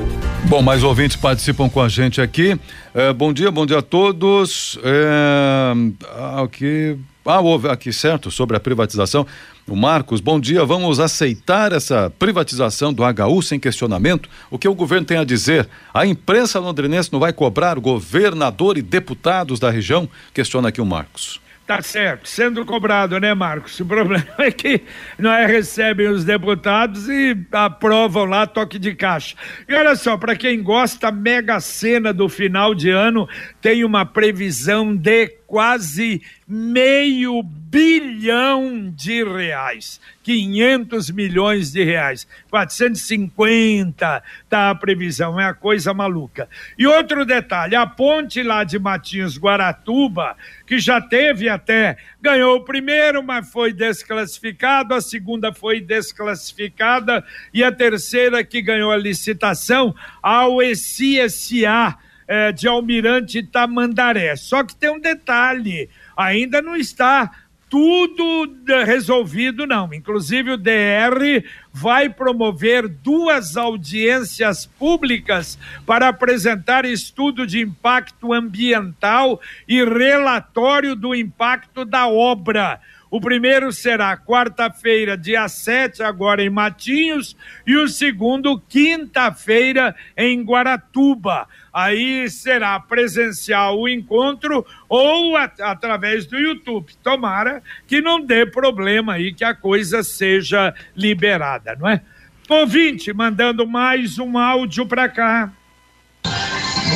Bom, 0.46 0.62
mais 0.62 0.84
ouvintes 0.84 1.18
participam 1.18 1.68
com 1.70 1.82
a 1.82 1.90
gente 1.90 2.22
aqui. 2.22 2.56
É, 2.94 3.12
bom 3.14 3.34
dia, 3.34 3.50
bom 3.52 3.66
dia 3.66 3.80
a 3.80 3.82
todos. 3.82 4.78
É, 4.84 5.74
ah, 6.10 6.44
aqui, 6.44 6.96
ah, 7.26 7.42
houve 7.42 7.68
aqui, 7.70 7.92
certo, 7.92 8.30
sobre 8.32 8.56
a 8.56 8.60
privatização. 8.60 9.26
O 9.70 9.76
Marcos, 9.76 10.22
bom 10.22 10.40
dia. 10.40 10.64
Vamos 10.64 10.98
aceitar 10.98 11.74
essa 11.74 12.10
privatização 12.18 12.94
do 12.94 13.04
HU 13.04 13.42
sem 13.42 13.60
questionamento? 13.60 14.30
O 14.50 14.58
que 14.58 14.66
o 14.66 14.74
governo 14.74 15.06
tem 15.06 15.18
a 15.18 15.26
dizer? 15.26 15.68
A 15.94 16.06
imprensa 16.06 16.58
londrinense 16.58 17.12
não 17.12 17.20
vai 17.20 17.34
cobrar 17.34 17.78
governador 17.78 18.78
e 18.78 18.82
deputados 18.82 19.60
da 19.60 19.70
região? 19.70 20.08
Questiona 20.34 20.70
aqui 20.70 20.80
o 20.80 20.86
Marcos. 20.86 21.42
Tá 21.68 21.82
certo, 21.82 22.30
sendo 22.30 22.64
cobrado, 22.66 23.20
né, 23.20 23.34
Marcos? 23.34 23.78
O 23.82 23.86
problema 23.86 24.26
é 24.40 24.50
que 24.50 24.84
não 25.20 25.34
é, 25.34 25.46
recebem 25.46 26.08
os 26.08 26.24
deputados 26.24 27.10
e 27.10 27.38
aprovam 27.52 28.24
lá 28.24 28.48
toque 28.48 28.80
de 28.80 28.96
caixa. 28.96 29.36
E 29.68 29.76
olha 29.76 29.98
só, 29.98 30.16
para 30.16 30.34
quem 30.38 30.64
gosta, 30.64 31.10
a 31.10 31.12
Mega 31.12 31.60
Sena 31.60 32.14
do 32.14 32.30
final 32.30 32.74
de 32.74 32.90
ano 32.90 33.28
tem 33.62 33.84
uma 33.84 34.06
previsão 34.06 34.96
de 34.96 35.28
quase 35.48 36.22
meio 36.46 37.42
bilhão 37.42 38.92
de 38.94 39.24
reais, 39.24 40.00
500 40.24 41.10
milhões 41.10 41.72
de 41.72 41.84
reais, 41.84 42.28
450 42.50 44.24
tá 44.50 44.70
a 44.70 44.76
previsão, 44.76 45.40
é 45.40 45.46
a 45.46 45.54
coisa 45.54 45.94
maluca. 45.94 46.50
E 46.78 46.86
outro 46.86 47.26
detalhe, 47.26 47.76
a 47.76 47.88
ponte 47.88 48.44
lá 48.44 48.64
de 48.64 48.78
Matinhos 48.78 49.38
Guaratuba, 49.38 50.36
que 50.66 50.80
já 50.80 51.02
teve 51.02 51.48
até, 51.50 51.98
ganhou 52.22 52.58
o 52.58 52.66
primeiro, 52.66 53.24
mas 53.24 53.50
foi 53.50 53.72
desclassificado, 53.72 54.94
a 54.94 55.02
segunda 55.02 55.54
foi 55.54 55.80
desclassificada 55.80 57.24
e 57.54 57.64
a 57.64 57.72
terceira 57.72 58.44
que 58.44 58.62
ganhou 58.62 58.92
a 58.92 58.98
licitação, 58.98 59.96
ao 60.22 60.62
ECSA, 60.62 61.98
é, 62.28 62.52
de 62.52 62.68
Almirante 62.68 63.42
Tamandaré. 63.42 64.36
Só 64.36 64.64
que 64.64 64.76
tem 64.76 64.90
um 64.90 65.00
detalhe: 65.00 65.90
ainda 66.16 66.62
não 66.62 66.76
está 66.76 67.32
tudo 67.70 68.56
resolvido, 68.86 69.68
não. 69.68 69.94
Inclusive, 69.94 70.52
o 70.52 70.58
DR 70.58 71.44
vai 71.74 72.10
promover 72.10 72.88
duas 72.88 73.58
audiências 73.58 74.66
públicas 74.66 75.60
para 75.86 76.08
apresentar 76.08 76.86
estudo 76.86 77.46
de 77.46 77.60
impacto 77.62 78.32
ambiental 78.32 79.42
e 79.68 79.84
relatório 79.84 80.96
do 80.96 81.14
impacto 81.14 81.84
da 81.84 82.08
obra. 82.08 82.80
O 83.10 83.22
primeiro 83.22 83.72
será 83.72 84.18
quarta-feira, 84.18 85.18
dia 85.18 85.48
7, 85.48 86.04
agora 86.04 86.44
em 86.44 86.50
Matinhos, 86.50 87.38
e 87.66 87.76
o 87.76 87.88
segundo, 87.88 88.62
quinta-feira, 88.68 89.96
em 90.16 90.44
Guaratuba. 90.44 91.48
Aí 91.72 92.30
será 92.30 92.78
presencial 92.80 93.80
o 93.80 93.88
encontro 93.88 94.66
ou 94.90 95.38
a, 95.38 95.44
através 95.62 96.26
do 96.26 96.38
YouTube. 96.38 96.94
Tomara 97.02 97.64
que 97.88 98.02
não 98.02 98.20
dê 98.20 98.46
problema 98.46 99.14
aí, 99.14 99.34
que 99.34 99.44
a 99.44 99.56
coisa 99.56 100.04
seja 100.04 100.74
liberada, 100.96 101.78
não 101.80 101.88
é? 101.88 102.02
Ouvinte, 102.50 103.14
mandando 103.14 103.68
mais 103.68 104.20
um 104.20 104.38
áudio 104.38 104.86
para 104.86 105.08
cá. 105.08 105.52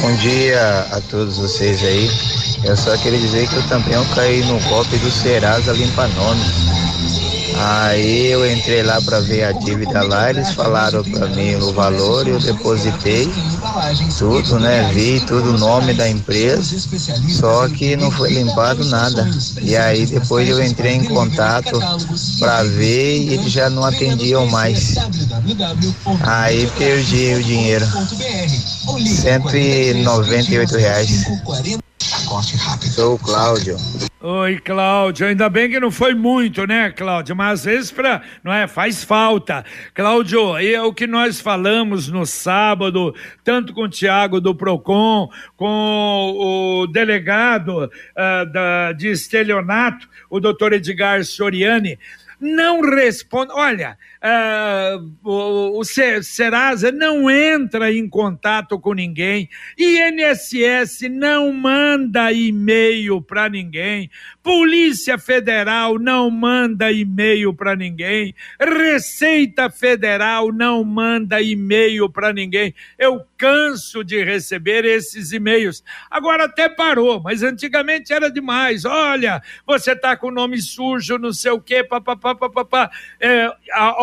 Bom 0.01 0.15
dia 0.15 0.79
a 0.91 1.01
todos 1.09 1.37
vocês 1.37 1.83
aí. 1.83 2.40
Eu 2.63 2.77
só 2.77 2.95
queria 2.97 3.19
dizer 3.19 3.47
que 3.47 3.55
eu 3.55 3.63
também 3.67 3.93
caí 4.13 4.43
no 4.45 4.59
golpe 4.69 4.97
do 4.97 5.11
Serasa 5.11 5.71
Limpa 5.73 6.07
Nome. 6.09 6.41
Aí 7.63 8.27
eu 8.27 8.49
entrei 8.49 8.81
lá 8.81 9.01
para 9.01 9.19
ver 9.19 9.43
a 9.43 9.51
dívida 9.51 10.01
lá, 10.03 10.29
eles 10.29 10.51
falaram 10.51 11.03
para 11.03 11.27
mim 11.27 11.55
o 11.55 11.73
valor, 11.73 12.27
eu 12.27 12.39
depositei 12.39 13.31
tudo, 14.17 14.59
né? 14.59 14.89
Vi 14.93 15.19
tudo 15.21 15.53
o 15.53 15.57
nome 15.57 15.93
da 15.93 16.09
empresa, 16.09 16.79
só 17.29 17.67
que 17.67 17.95
não 17.95 18.09
foi 18.09 18.31
limpado 18.31 18.83
nada. 18.85 19.29
E 19.61 19.75
aí 19.75 20.05
depois 20.05 20.49
eu 20.49 20.63
entrei 20.63 20.93
em 20.95 21.03
contato 21.03 21.79
para 22.39 22.63
ver 22.63 23.17
e 23.17 23.33
eles 23.33 23.51
já 23.51 23.69
não 23.69 23.83
atendiam 23.83 24.47
mais. 24.47 24.95
Aí 26.21 26.67
perdi 26.77 27.35
o 27.35 27.43
dinheiro. 27.43 27.85
198 29.05 30.77
reais. 30.77 31.25
Sou 32.31 33.15
o 33.15 33.19
Cláudio. 33.19 33.75
Oi, 34.21 34.57
Cláudio. 34.59 35.27
Ainda 35.27 35.49
bem 35.49 35.69
que 35.69 35.81
não 35.81 35.91
foi 35.91 36.15
muito, 36.15 36.65
né, 36.65 36.89
Cláudio? 36.89 37.35
Mas 37.35 37.59
às 37.59 37.65
vezes 37.65 37.91
pra, 37.91 38.21
não 38.41 38.53
é, 38.53 38.67
faz 38.67 39.03
falta. 39.03 39.65
Cláudio, 39.93 40.55
é 40.57 40.81
o 40.81 40.93
que 40.93 41.05
nós 41.05 41.41
falamos 41.41 42.07
no 42.07 42.25
sábado, 42.25 43.13
tanto 43.43 43.73
com 43.73 43.81
o 43.81 43.89
Tiago 43.89 44.39
do 44.39 44.55
Procon, 44.55 45.29
com 45.57 46.33
o 46.37 46.87
delegado 46.87 47.83
uh, 47.83 48.45
da, 48.49 48.93
de 48.93 49.09
estelionato, 49.09 50.07
o 50.29 50.39
doutor 50.39 50.71
Edgar 50.71 51.25
Soriani, 51.25 51.99
não 52.39 52.79
responde. 52.79 53.51
Olha, 53.51 53.97
uh, 54.23 55.11
o, 55.23 55.79
o 55.79 55.83
Serasa 55.83 56.91
não 56.91 57.29
entra 57.29 57.91
em 57.91 58.07
contato 58.07 58.79
com 58.79 58.93
ninguém, 58.93 59.49
INSS 59.77 61.09
não 61.09 61.51
manda 61.51 62.31
e-mail 62.31 63.21
para 63.21 63.49
ninguém, 63.49 64.09
Polícia 64.43 65.17
Federal 65.17 65.99
não 65.99 66.29
manda 66.29 66.91
e-mail 66.91 67.53
para 67.53 67.75
ninguém, 67.75 68.33
Receita 68.59 69.69
Federal 69.69 70.51
não 70.51 70.83
manda 70.83 71.41
e-mail 71.41 72.09
para 72.09 72.33
ninguém. 72.33 72.73
Eu 72.97 73.25
canso 73.37 74.03
de 74.03 74.23
receber 74.23 74.85
esses 74.85 75.31
e-mails. 75.31 75.83
Agora 76.09 76.45
até 76.45 76.69
parou, 76.69 77.21
mas 77.21 77.41
antigamente 77.41 78.13
era 78.13 78.29
demais. 78.29 78.85
Olha, 78.85 79.41
você 79.65 79.93
está 79.93 80.15
com 80.15 80.27
o 80.27 80.31
nome 80.31 80.61
sujo, 80.61 81.17
não 81.17 81.33
sei 81.33 81.51
o 81.51 81.59
quê, 81.59 81.83
papapá, 81.83 82.35
papapá. 82.35 82.91
É, 83.19 83.51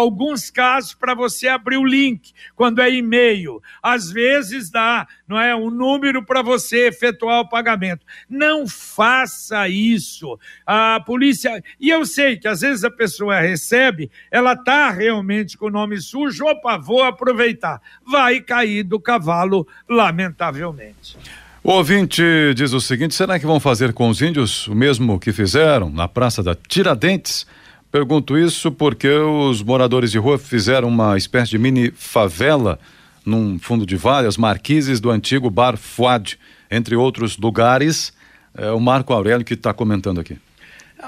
alguns 0.08 0.50
casos 0.50 0.94
para 0.94 1.14
você 1.14 1.48
abrir 1.48 1.76
o 1.76 1.84
link 1.84 2.32
quando 2.56 2.80
é 2.80 2.90
e-mail. 2.90 3.62
Às 3.82 4.10
vezes 4.10 4.70
dá, 4.70 5.06
não 5.28 5.38
é? 5.38 5.54
Um 5.54 5.70
número 5.70 6.24
para 6.24 6.42
você 6.42 6.88
efetuar 6.88 7.40
o 7.40 7.48
pagamento. 7.48 8.04
Não 8.28 8.66
faça 8.66 9.68
isso. 9.68 10.38
A 10.66 11.00
polícia. 11.00 11.62
E 11.78 11.90
eu 11.90 12.04
sei 12.06 12.36
que 12.36 12.48
às 12.48 12.62
vezes 12.62 12.84
a 12.84 12.90
pessoa 12.90 13.40
recebe, 13.40 14.10
ela 14.30 14.56
tá 14.56 14.90
realmente 14.90 15.56
com 15.56 15.66
o 15.66 15.70
nome 15.70 16.00
sujo, 16.00 16.44
opa, 16.46 16.78
vou 16.78 17.02
aproveitar. 17.02 17.80
Vai 18.06 18.40
cair 18.40 18.82
do 18.82 18.98
cavalo, 18.98 19.68
lamentavelmente. 19.88 21.18
O 21.62 21.72
ouvinte 21.72 22.22
diz 22.54 22.72
o 22.72 22.80
seguinte: 22.80 23.14
será 23.14 23.38
que 23.38 23.44
vão 23.44 23.60
fazer 23.60 23.92
com 23.92 24.08
os 24.08 24.22
índios 24.22 24.66
o 24.68 24.74
mesmo 24.74 25.18
que 25.20 25.32
fizeram 25.32 25.90
na 25.90 26.08
Praça 26.08 26.42
da 26.42 26.54
Tiradentes? 26.54 27.46
Pergunto 27.90 28.36
isso 28.36 28.70
porque 28.70 29.08
os 29.08 29.62
moradores 29.62 30.10
de 30.10 30.18
rua 30.18 30.38
fizeram 30.38 30.88
uma 30.88 31.16
espécie 31.16 31.50
de 31.50 31.58
mini 31.58 31.90
favela 31.90 32.78
num 33.24 33.58
fundo 33.58 33.86
de 33.86 33.96
várias 33.96 34.36
marquises 34.36 35.00
do 35.00 35.10
antigo 35.10 35.48
Bar 35.50 35.76
Fuad, 35.76 36.38
entre 36.70 36.96
outros 36.96 37.38
lugares. 37.38 38.12
É 38.56 38.70
o 38.70 38.80
Marco 38.80 39.12
Aurélio 39.12 39.44
que 39.44 39.54
está 39.54 39.72
comentando 39.72 40.20
aqui. 40.20 40.36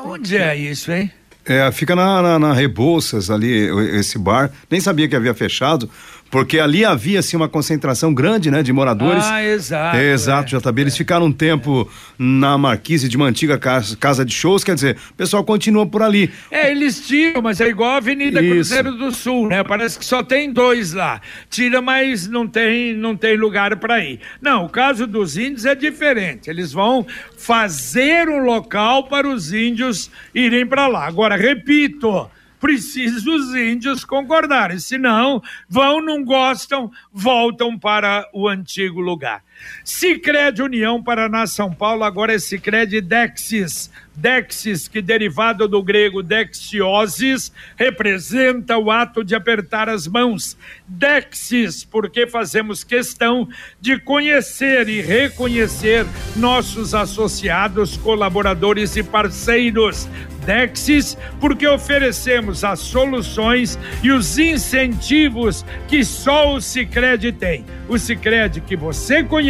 Onde 0.05 0.37
é 0.37 0.57
isso, 0.57 0.91
hein? 0.91 1.11
É, 1.45 1.71
fica 1.73 1.97
na, 1.97 2.23
na, 2.23 2.39
na 2.39 2.53
Rebouças 2.53 3.31
ali, 3.31 3.69
esse 3.99 4.19
bar. 4.19 4.51
Nem 4.71 4.81
sabia 4.81 5.09
que 5.09 5.17
havia 5.17 5.35
fechado, 5.35 5.91
porque 6.31 6.61
ali 6.61 6.85
havia 6.85 7.19
assim 7.19 7.37
uma 7.37 7.49
concentração 7.49 8.15
grande, 8.15 8.51
né, 8.51 8.63
de 8.63 8.73
moradores. 8.73 9.25
Ah, 9.25 9.45
exato. 9.45 9.97
É, 9.97 10.13
exato, 10.13 10.57
é, 10.57 10.59
JB. 10.59 10.81
Eles 10.81 10.97
ficaram 10.97 11.27
um 11.27 11.33
tempo 11.33 11.91
na 12.17 12.57
marquise 12.57 13.09
de 13.09 13.17
uma 13.17 13.27
antiga 13.27 13.59
casa, 13.59 13.97
casa 13.97 14.25
de 14.25 14.33
shows, 14.33 14.63
quer 14.63 14.75
dizer, 14.75 14.97
o 15.11 15.15
pessoal 15.15 15.43
continua 15.43 15.87
por 15.87 16.03
ali. 16.03 16.31
É, 16.51 16.71
eles 16.71 17.07
tiram, 17.07 17.43
mas 17.43 17.61
é 17.61 17.69
igual 17.69 17.91
a 17.91 17.97
Avenida 17.97 18.41
Isso. 18.41 18.51
Cruzeiro 18.51 18.93
do 18.93 19.11
Sul, 19.11 19.49
né? 19.49 19.65
Parece 19.65 19.99
que 19.99 20.05
só 20.05 20.23
tem 20.23 20.53
dois 20.53 20.93
lá. 20.93 21.21
Tira, 21.49 21.83
mas 21.83 22.29
não 22.29 22.47
tem, 22.47 22.95
não 22.95 23.17
tem 23.17 23.37
lugar 23.37 23.77
para 23.77 24.05
ir. 24.05 24.21
Não, 24.41 24.67
o 24.67 24.69
caso 24.69 25.07
dos 25.07 25.37
índios 25.37 25.65
é 25.65 25.75
diferente. 25.75 26.49
Eles 26.49 26.73
vão 26.73 27.05
fazer 27.37 28.29
um 28.29 28.45
local 28.45 29.09
para 29.09 29.29
os 29.29 29.53
índios 29.53 30.11
irem 30.33 30.65
para 30.65 30.87
lá. 30.87 31.07
Agora, 31.07 31.37
repito, 31.37 32.31
precisa 32.61 33.29
os 33.31 33.55
índios 33.55 34.05
concordarem, 34.05 34.79
senão 34.79 35.43
vão, 35.69 36.01
não 36.01 36.23
gostam, 36.23 36.91
voltam 37.11 37.79
para 37.79 38.29
o 38.33 38.47
antigo 38.47 39.01
lugar. 39.01 39.43
Sicredi 39.85 40.63
União 40.63 41.03
Paraná 41.03 41.47
São 41.47 41.73
Paulo, 41.73 42.05
agora 42.05 42.35
é 42.35 42.39
Sicredi 42.39 43.01
Dexis. 43.01 43.91
Dexis, 44.15 44.87
que 44.87 45.01
derivado 45.01 45.67
do 45.67 45.83
grego 45.83 46.23
dexiosis, 46.23 47.51
representa 47.77 48.77
o 48.77 48.91
ato 48.91 49.25
de 49.25 49.35
apertar 49.35 49.89
as 49.89 50.07
mãos. 50.07 50.59
Dexis, 50.87 51.85
porque 51.85 52.27
fazemos 52.27 52.85
questão 52.85 53.49
de 53.81 53.99
conhecer 53.99 54.89
e 54.89 55.01
reconhecer 55.01 56.05
nossos 56.37 56.95
associados, 56.95 57.97
colaboradores 57.97 58.95
e 58.97 59.03
parceiros. 59.03 60.07
Dexis, 60.45 61.17
porque 61.39 61.67
oferecemos 61.67 62.65
as 62.65 62.81
soluções 62.81 63.79
e 64.03 64.11
os 64.11 64.39
incentivos 64.39 65.65
que 65.87 66.05
só 66.05 66.55
o 66.55 66.61
Sicredi 66.61 67.31
tem. 67.31 67.65
O 67.89 67.99
Sicredi 67.99 68.61
que 68.61 68.77
você 68.77 69.23
conhece 69.23 69.50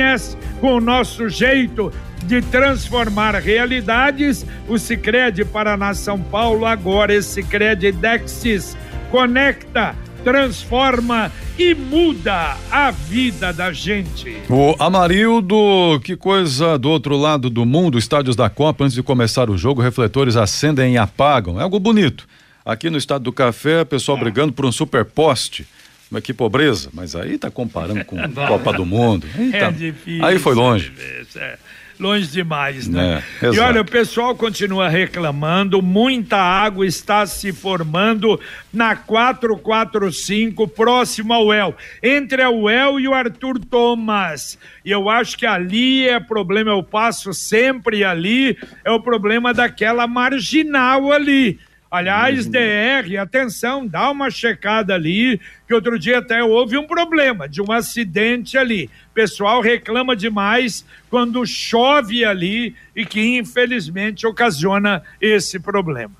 com 0.61 0.75
o 0.75 0.81
nosso 0.81 1.29
jeito 1.29 1.93
de 2.25 2.43
transformar 2.43 3.35
realidades, 3.37 4.47
o 4.69 4.79
Sicredi 4.79 5.45
Paraná 5.45 5.95
São 5.95 6.21
Paulo 6.21 6.67
agora 6.67 7.15
esse 7.15 7.43
Sicredi 7.43 7.93
Dexis 7.93 8.77
conecta 9.11 9.95
transforma 10.23 11.33
e 11.59 11.75
muda 11.75 12.57
a 12.71 12.91
vida 12.91 13.53
da 13.53 13.73
gente. 13.73 14.37
O 14.49 14.75
Amarildo, 14.79 16.01
que 16.05 16.17
coisa 16.17 16.79
do 16.79 16.91
outro 16.91 17.17
lado 17.17 17.51
do 17.51 17.65
mundo, 17.65 17.99
estádios 17.99 18.37
da 18.37 18.49
Copa, 18.49 18.85
antes 18.85 18.95
de 18.95 19.03
começar 19.03 19.51
o 19.51 19.57
jogo, 19.57 19.83
refletores 19.83 20.37
acendem 20.37 20.95
e 20.95 20.99
apagam. 20.99 21.59
É 21.59 21.63
algo 21.63 21.79
bonito. 21.79 22.27
Aqui 22.65 22.91
no 22.91 22.99
estado 22.99 23.25
do 23.25 23.33
Café, 23.33 23.85
pessoal 23.85 24.19
brigando 24.19 24.53
por 24.53 24.65
um 24.65 24.73
super 24.73 25.05
poste. 25.05 25.67
Mas 26.11 26.23
que 26.23 26.35
pobreza. 26.35 26.90
Mas 26.92 27.14
aí 27.14 27.38
tá 27.38 27.51
comparando 27.51 28.05
com 28.05 28.16
Copa 28.49 28.73
do 28.73 28.85
Mundo. 28.85 29.27
Aí, 29.37 29.55
É 29.55 29.70
difícil. 29.70 30.25
aí 30.25 30.38
foi 30.38 30.55
longe. 30.55 30.92
É, 31.37 31.57
longe 32.01 32.27
demais, 32.27 32.88
né? 32.88 33.23
É, 33.40 33.44
e 33.44 33.49
exato. 33.51 33.68
olha, 33.68 33.81
o 33.83 33.85
pessoal 33.85 34.35
continua 34.35 34.88
reclamando, 34.88 35.81
muita 35.83 36.37
água 36.38 36.85
está 36.87 37.27
se 37.27 37.53
formando 37.53 38.40
na 38.73 38.96
445, 38.96 40.66
próximo 40.66 41.33
ao 41.35 41.46
UEL, 41.46 41.77
entre 42.03 42.42
a 42.42 42.51
UEL 42.51 42.99
e 42.99 43.07
o 43.07 43.14
Arthur 43.14 43.59
Thomas. 43.59 44.59
E 44.85 44.90
eu 44.90 45.09
acho 45.11 45.37
que 45.37 45.46
ali 45.46 46.09
é 46.09 46.18
problema, 46.18 46.70
eu 46.70 46.83
passo 46.83 47.33
sempre 47.35 48.03
ali, 48.03 48.57
é 48.85 48.90
o 48.90 49.01
problema 49.01 49.53
daquela 49.53 50.07
marginal 50.07 51.12
ali. 51.12 51.59
Aliás, 51.90 52.46
DR, 52.46 53.16
atenção, 53.20 53.85
dá 53.85 54.12
uma 54.12 54.31
checada 54.31 54.94
ali, 54.94 55.40
que 55.66 55.74
outro 55.74 55.98
dia 55.98 56.18
até 56.18 56.40
houve 56.42 56.79
um 56.79 56.87
problema 56.87 57.48
de 57.48 57.61
um 57.61 57.72
acidente 57.72 58.57
ali. 58.57 58.88
O 59.11 59.14
pessoal 59.14 59.61
reclama 59.61 60.14
demais 60.14 60.85
quando 61.11 61.44
chove 61.44 62.24
ali 62.24 62.76
e 62.94 63.05
que 63.05 63.37
infelizmente 63.37 64.24
ocasiona 64.24 65.03
esse 65.20 65.59
problema. 65.59 66.12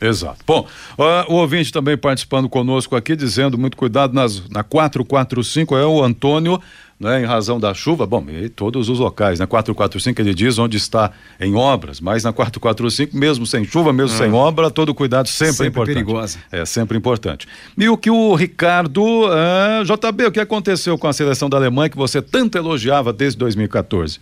Exato. 0.00 0.44
Bom, 0.46 0.68
ah, 0.98 1.24
o 1.28 1.34
ouvinte 1.34 1.72
também 1.72 1.96
participando 1.96 2.48
conosco 2.48 2.94
aqui, 2.94 3.16
dizendo 3.16 3.58
muito 3.58 3.76
cuidado 3.76 4.12
nas, 4.12 4.48
na 4.48 4.62
445, 4.62 5.76
é 5.76 5.86
o 5.86 6.04
Antônio, 6.04 6.60
né, 6.98 7.22
em 7.22 7.24
razão 7.24 7.60
da 7.60 7.72
chuva, 7.72 8.06
bom, 8.06 8.24
e 8.28 8.48
todos 8.48 8.88
os 8.88 8.98
locais, 8.98 9.38
na 9.38 9.46
445 9.46 10.20
ele 10.20 10.34
diz 10.34 10.58
onde 10.58 10.76
está 10.76 11.12
em 11.40 11.54
obras, 11.54 12.00
mas 12.00 12.24
na 12.24 12.32
445, 12.32 13.16
mesmo 13.16 13.46
sem 13.46 13.64
chuva, 13.64 13.92
mesmo 13.92 14.14
Ah. 14.16 14.18
sem 14.18 14.32
obra, 14.32 14.70
todo 14.70 14.92
cuidado 14.94 15.28
sempre, 15.28 15.48
é 15.50 15.52
Sempre 15.52 15.68
importante. 15.68 15.94
perigosa. 15.94 16.38
É, 16.50 16.64
sempre 16.64 16.98
importante. 16.98 17.46
E 17.76 17.88
o 17.88 17.96
que 17.96 18.10
o 18.10 18.34
Ricardo, 18.34 19.02
ah, 19.30 19.82
JB, 19.84 20.26
o 20.26 20.32
que 20.32 20.40
aconteceu 20.40 20.98
com 20.98 21.06
a 21.06 21.12
seleção 21.12 21.48
da 21.48 21.56
Alemanha 21.56 21.88
que 21.88 21.96
você 21.96 22.20
tanto 22.20 22.58
elogiava 22.58 23.12
desde 23.12 23.38
2014? 23.38 24.18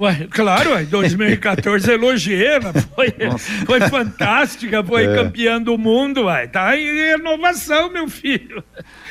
Ué, 0.00 0.26
claro, 0.30 0.70
ué, 0.70 0.84
2014 0.84 1.92
elogiei, 1.92 2.58
foi, 2.94 3.14
foi 3.66 3.80
fantástica, 3.90 4.82
foi 4.82 5.04
É. 5.04 5.14
campeã 5.14 5.60
do 5.60 5.76
mundo, 5.76 6.24
ué, 6.24 6.46
tá 6.46 6.74
em 6.74 6.86
renovação, 6.94 7.92
meu 7.92 8.08
filho. 8.08 8.64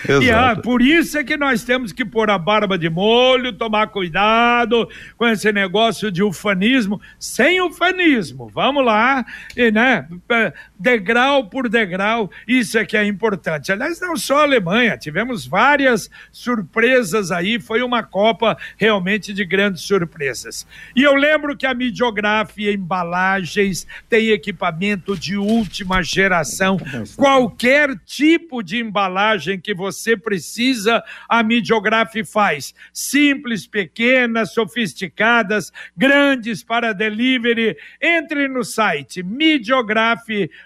E 0.08 0.12
ah, 0.12 0.18
Exato. 0.18 0.62
por 0.64 0.82
isso 0.82 1.18
é 1.20 1.24
que 1.24 1.38
nós 1.38 1.64
temos 1.64 1.92
que 1.92 2.04
pôr 2.04 2.32
a 2.32 2.40
barba 2.40 2.76
de 2.76 2.90
molho, 2.90 3.54
tomar 3.54 3.86
cuidado 3.88 4.90
com 5.16 5.28
esse 5.28 5.52
negócio 5.52 6.12
de 6.12 6.24
ufanismo, 6.24 7.00
sem 7.20 7.62
ufanismo, 7.62 8.50
vamos 8.52 8.84
lá, 8.84 9.24
e, 9.56 9.70
né, 9.72 10.08
eh, 10.30 10.54
degrau 10.80 11.50
por 11.50 11.70
degrau, 11.70 12.32
isso 12.48 12.80
é 12.80 12.86
que 12.86 12.98
é 12.98 13.06
importante. 13.06 13.72
Aliás, 13.72 14.02
não 14.02 14.18
só 14.18 14.40
a 14.40 14.44
Alemanha, 14.44 14.98
tivemos 14.98 15.46
várias 15.46 16.10
surpresas 16.32 17.32
aí, 17.32 17.60
foi 17.60 17.84
uma 17.84 18.02
Copa 18.02 18.58
realmente 18.76 19.32
de 19.34 19.46
grandes 19.46 19.84
surpresas. 19.84 20.66
E 20.96 21.04
eu 21.04 21.16
lembro 21.16 21.56
que 21.56 21.66
a 21.66 21.74
Midiografia 21.74 22.72
Embalagens 22.72 23.88
tem 24.08 24.30
equipamento 24.30 25.18
de 25.18 25.38
última 25.38 26.02
geração. 26.02 26.78
Qualquer 27.16 27.98
tipo 28.06 28.62
de 28.62 28.80
embalagem 28.80 29.60
que 29.60 29.74
você 29.74 30.16
precisa, 30.16 31.04
a 31.28 31.44
Midiografia 31.44 32.26
faz. 32.26 32.74
Simples, 32.94 33.66
pequenas, 33.66 34.54
sofisticadas, 34.54 35.72
grandes 35.96 36.64
para 36.64 36.94
delivery. 36.94 37.78
Entre 38.02 38.48
no 38.48 38.64
site 38.64 39.24
midiografe.com.br. 39.24 40.60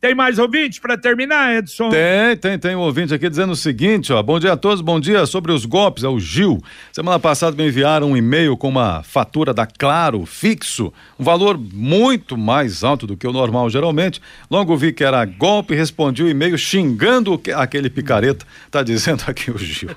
Tem 0.00 0.14
mais 0.14 0.38
ouvinte 0.38 0.80
para 0.80 0.96
terminar, 0.96 1.56
Edson? 1.56 1.90
Tem, 1.90 2.36
tem, 2.36 2.58
tem 2.58 2.76
um 2.76 2.80
ouvinte 2.80 3.14
aqui 3.14 3.28
dizendo 3.28 3.52
o 3.52 3.56
seguinte, 3.56 4.12
ó. 4.12 4.22
Bom 4.22 4.38
dia 4.38 4.52
a 4.52 4.56
todos, 4.56 4.80
bom 4.80 5.00
dia. 5.00 5.26
Sobre 5.26 5.52
os 5.52 5.64
golpes, 5.64 6.04
é 6.04 6.08
o 6.08 6.18
Gil. 6.18 6.58
Semana 6.92 7.18
passada 7.18 7.41
me 7.50 7.66
enviaram 7.66 8.10
um 8.12 8.16
e-mail 8.16 8.56
com 8.56 8.68
uma 8.68 9.02
fatura 9.02 9.52
da 9.52 9.66
Claro 9.66 10.24
fixo, 10.24 10.92
um 11.18 11.24
valor 11.24 11.58
muito 11.58 12.36
mais 12.36 12.84
alto 12.84 13.06
do 13.06 13.16
que 13.16 13.26
o 13.26 13.32
normal 13.32 13.68
geralmente. 13.68 14.20
Logo 14.50 14.76
vi 14.76 14.92
que 14.92 15.02
era 15.02 15.24
golpe 15.24 15.74
respondi 15.74 16.22
o 16.22 16.28
e-mail 16.28 16.56
xingando 16.56 17.40
aquele 17.56 17.90
picareta. 17.90 18.46
Tá 18.70 18.82
dizendo 18.82 19.24
aqui 19.26 19.50
o 19.50 19.58
Gil. 19.58 19.90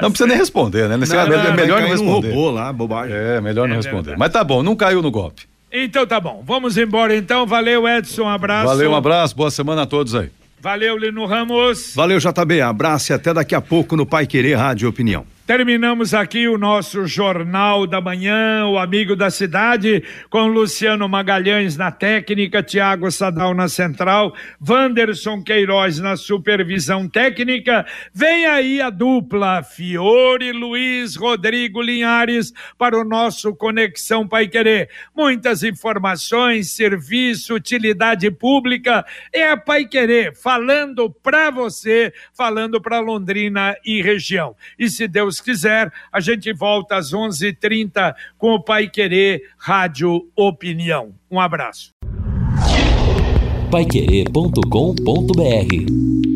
Não 0.00 0.10
precisa 0.10 0.28
nem 0.28 0.36
responder, 0.36 0.88
né? 0.88 0.96
Nesse 0.96 1.12
Não, 1.14 1.18
caso, 1.26 1.30
não, 1.36 1.44
é 1.52 1.56
melhor 1.56 1.80
não 1.80 1.88
responder. 1.88 2.28
robô 2.30 2.50
lá, 2.50 2.72
bobagem. 2.72 3.16
É, 3.16 3.40
melhor 3.40 3.66
não 3.66 3.74
É 3.74 3.78
responder. 3.78 3.96
verdade. 4.02 4.18
Mas 4.18 4.32
tá 4.32 4.44
bom, 4.44 4.62
não 4.62 4.76
caiu 4.76 5.02
no 5.02 5.10
golpe. 5.10 5.42
Então 5.72 6.06
tá 6.06 6.18
bom. 6.20 6.42
Vamos 6.46 6.76
embora 6.78 7.14
então. 7.16 7.46
Valeu, 7.46 7.86
Edson. 7.88 8.22
Um 8.22 8.28
abraço. 8.28 8.66
Valeu, 8.66 8.90
um 8.92 8.96
abraço, 8.96 9.36
boa 9.36 9.50
semana 9.50 9.82
a 9.82 9.86
todos 9.86 10.14
aí. 10.14 10.30
Valeu, 10.60 10.96
Lino 10.98 11.24
Ramos. 11.24 11.92
Valeu, 11.94 12.18
JB. 12.18 12.60
Abraço 12.62 13.12
e 13.12 13.14
até 13.14 13.32
daqui 13.32 13.54
a 13.54 13.60
pouco 13.60 13.96
no 13.96 14.04
Pai 14.04 14.26
Querer 14.26 14.54
Rádio 14.56 14.88
Opinião. 14.88 15.24
Terminamos 15.48 16.12
aqui 16.12 16.46
o 16.46 16.58
nosso 16.58 17.06
Jornal 17.06 17.86
da 17.86 18.02
Manhã, 18.02 18.66
o 18.66 18.76
Amigo 18.76 19.16
da 19.16 19.30
Cidade, 19.30 20.04
com 20.28 20.46
Luciano 20.46 21.08
Magalhães 21.08 21.74
na 21.74 21.90
técnica, 21.90 22.62
Tiago 22.62 23.10
Sadal 23.10 23.54
na 23.54 23.66
central, 23.66 24.34
Wanderson 24.60 25.42
Queiroz 25.42 26.00
na 26.00 26.18
supervisão 26.18 27.08
técnica. 27.08 27.86
Vem 28.12 28.44
aí 28.44 28.82
a 28.82 28.90
dupla 28.90 29.62
Fiore 29.62 30.52
Luiz 30.52 31.16
Rodrigo 31.16 31.80
Linhares 31.80 32.52
para 32.76 33.00
o 33.00 33.02
nosso 33.02 33.56
Conexão 33.56 34.28
Pai 34.28 34.48
Querer. 34.48 34.90
Muitas 35.16 35.62
informações, 35.62 36.72
serviço, 36.72 37.54
utilidade 37.54 38.30
pública. 38.30 39.02
É 39.32 39.48
a 39.48 39.56
Pai 39.56 39.86
Querer 39.86 40.36
falando 40.36 41.08
para 41.08 41.50
você, 41.50 42.12
falando 42.36 42.82
para 42.82 43.00
Londrina 43.00 43.74
e 43.82 44.02
região. 44.02 44.54
E 44.78 44.90
se 44.90 45.08
Deus 45.08 45.37
quiser, 45.42 45.92
a 46.12 46.20
gente 46.20 46.52
volta 46.52 46.96
às 46.96 47.12
11:30 47.12 48.14
com 48.36 48.54
o 48.54 48.62
Pai 48.62 48.88
Querer 48.88 49.42
Rádio 49.58 50.28
Opinião. 50.36 51.14
Um 51.30 51.40
abraço. 51.40 51.92
Paiquerê.com.br 53.70 56.27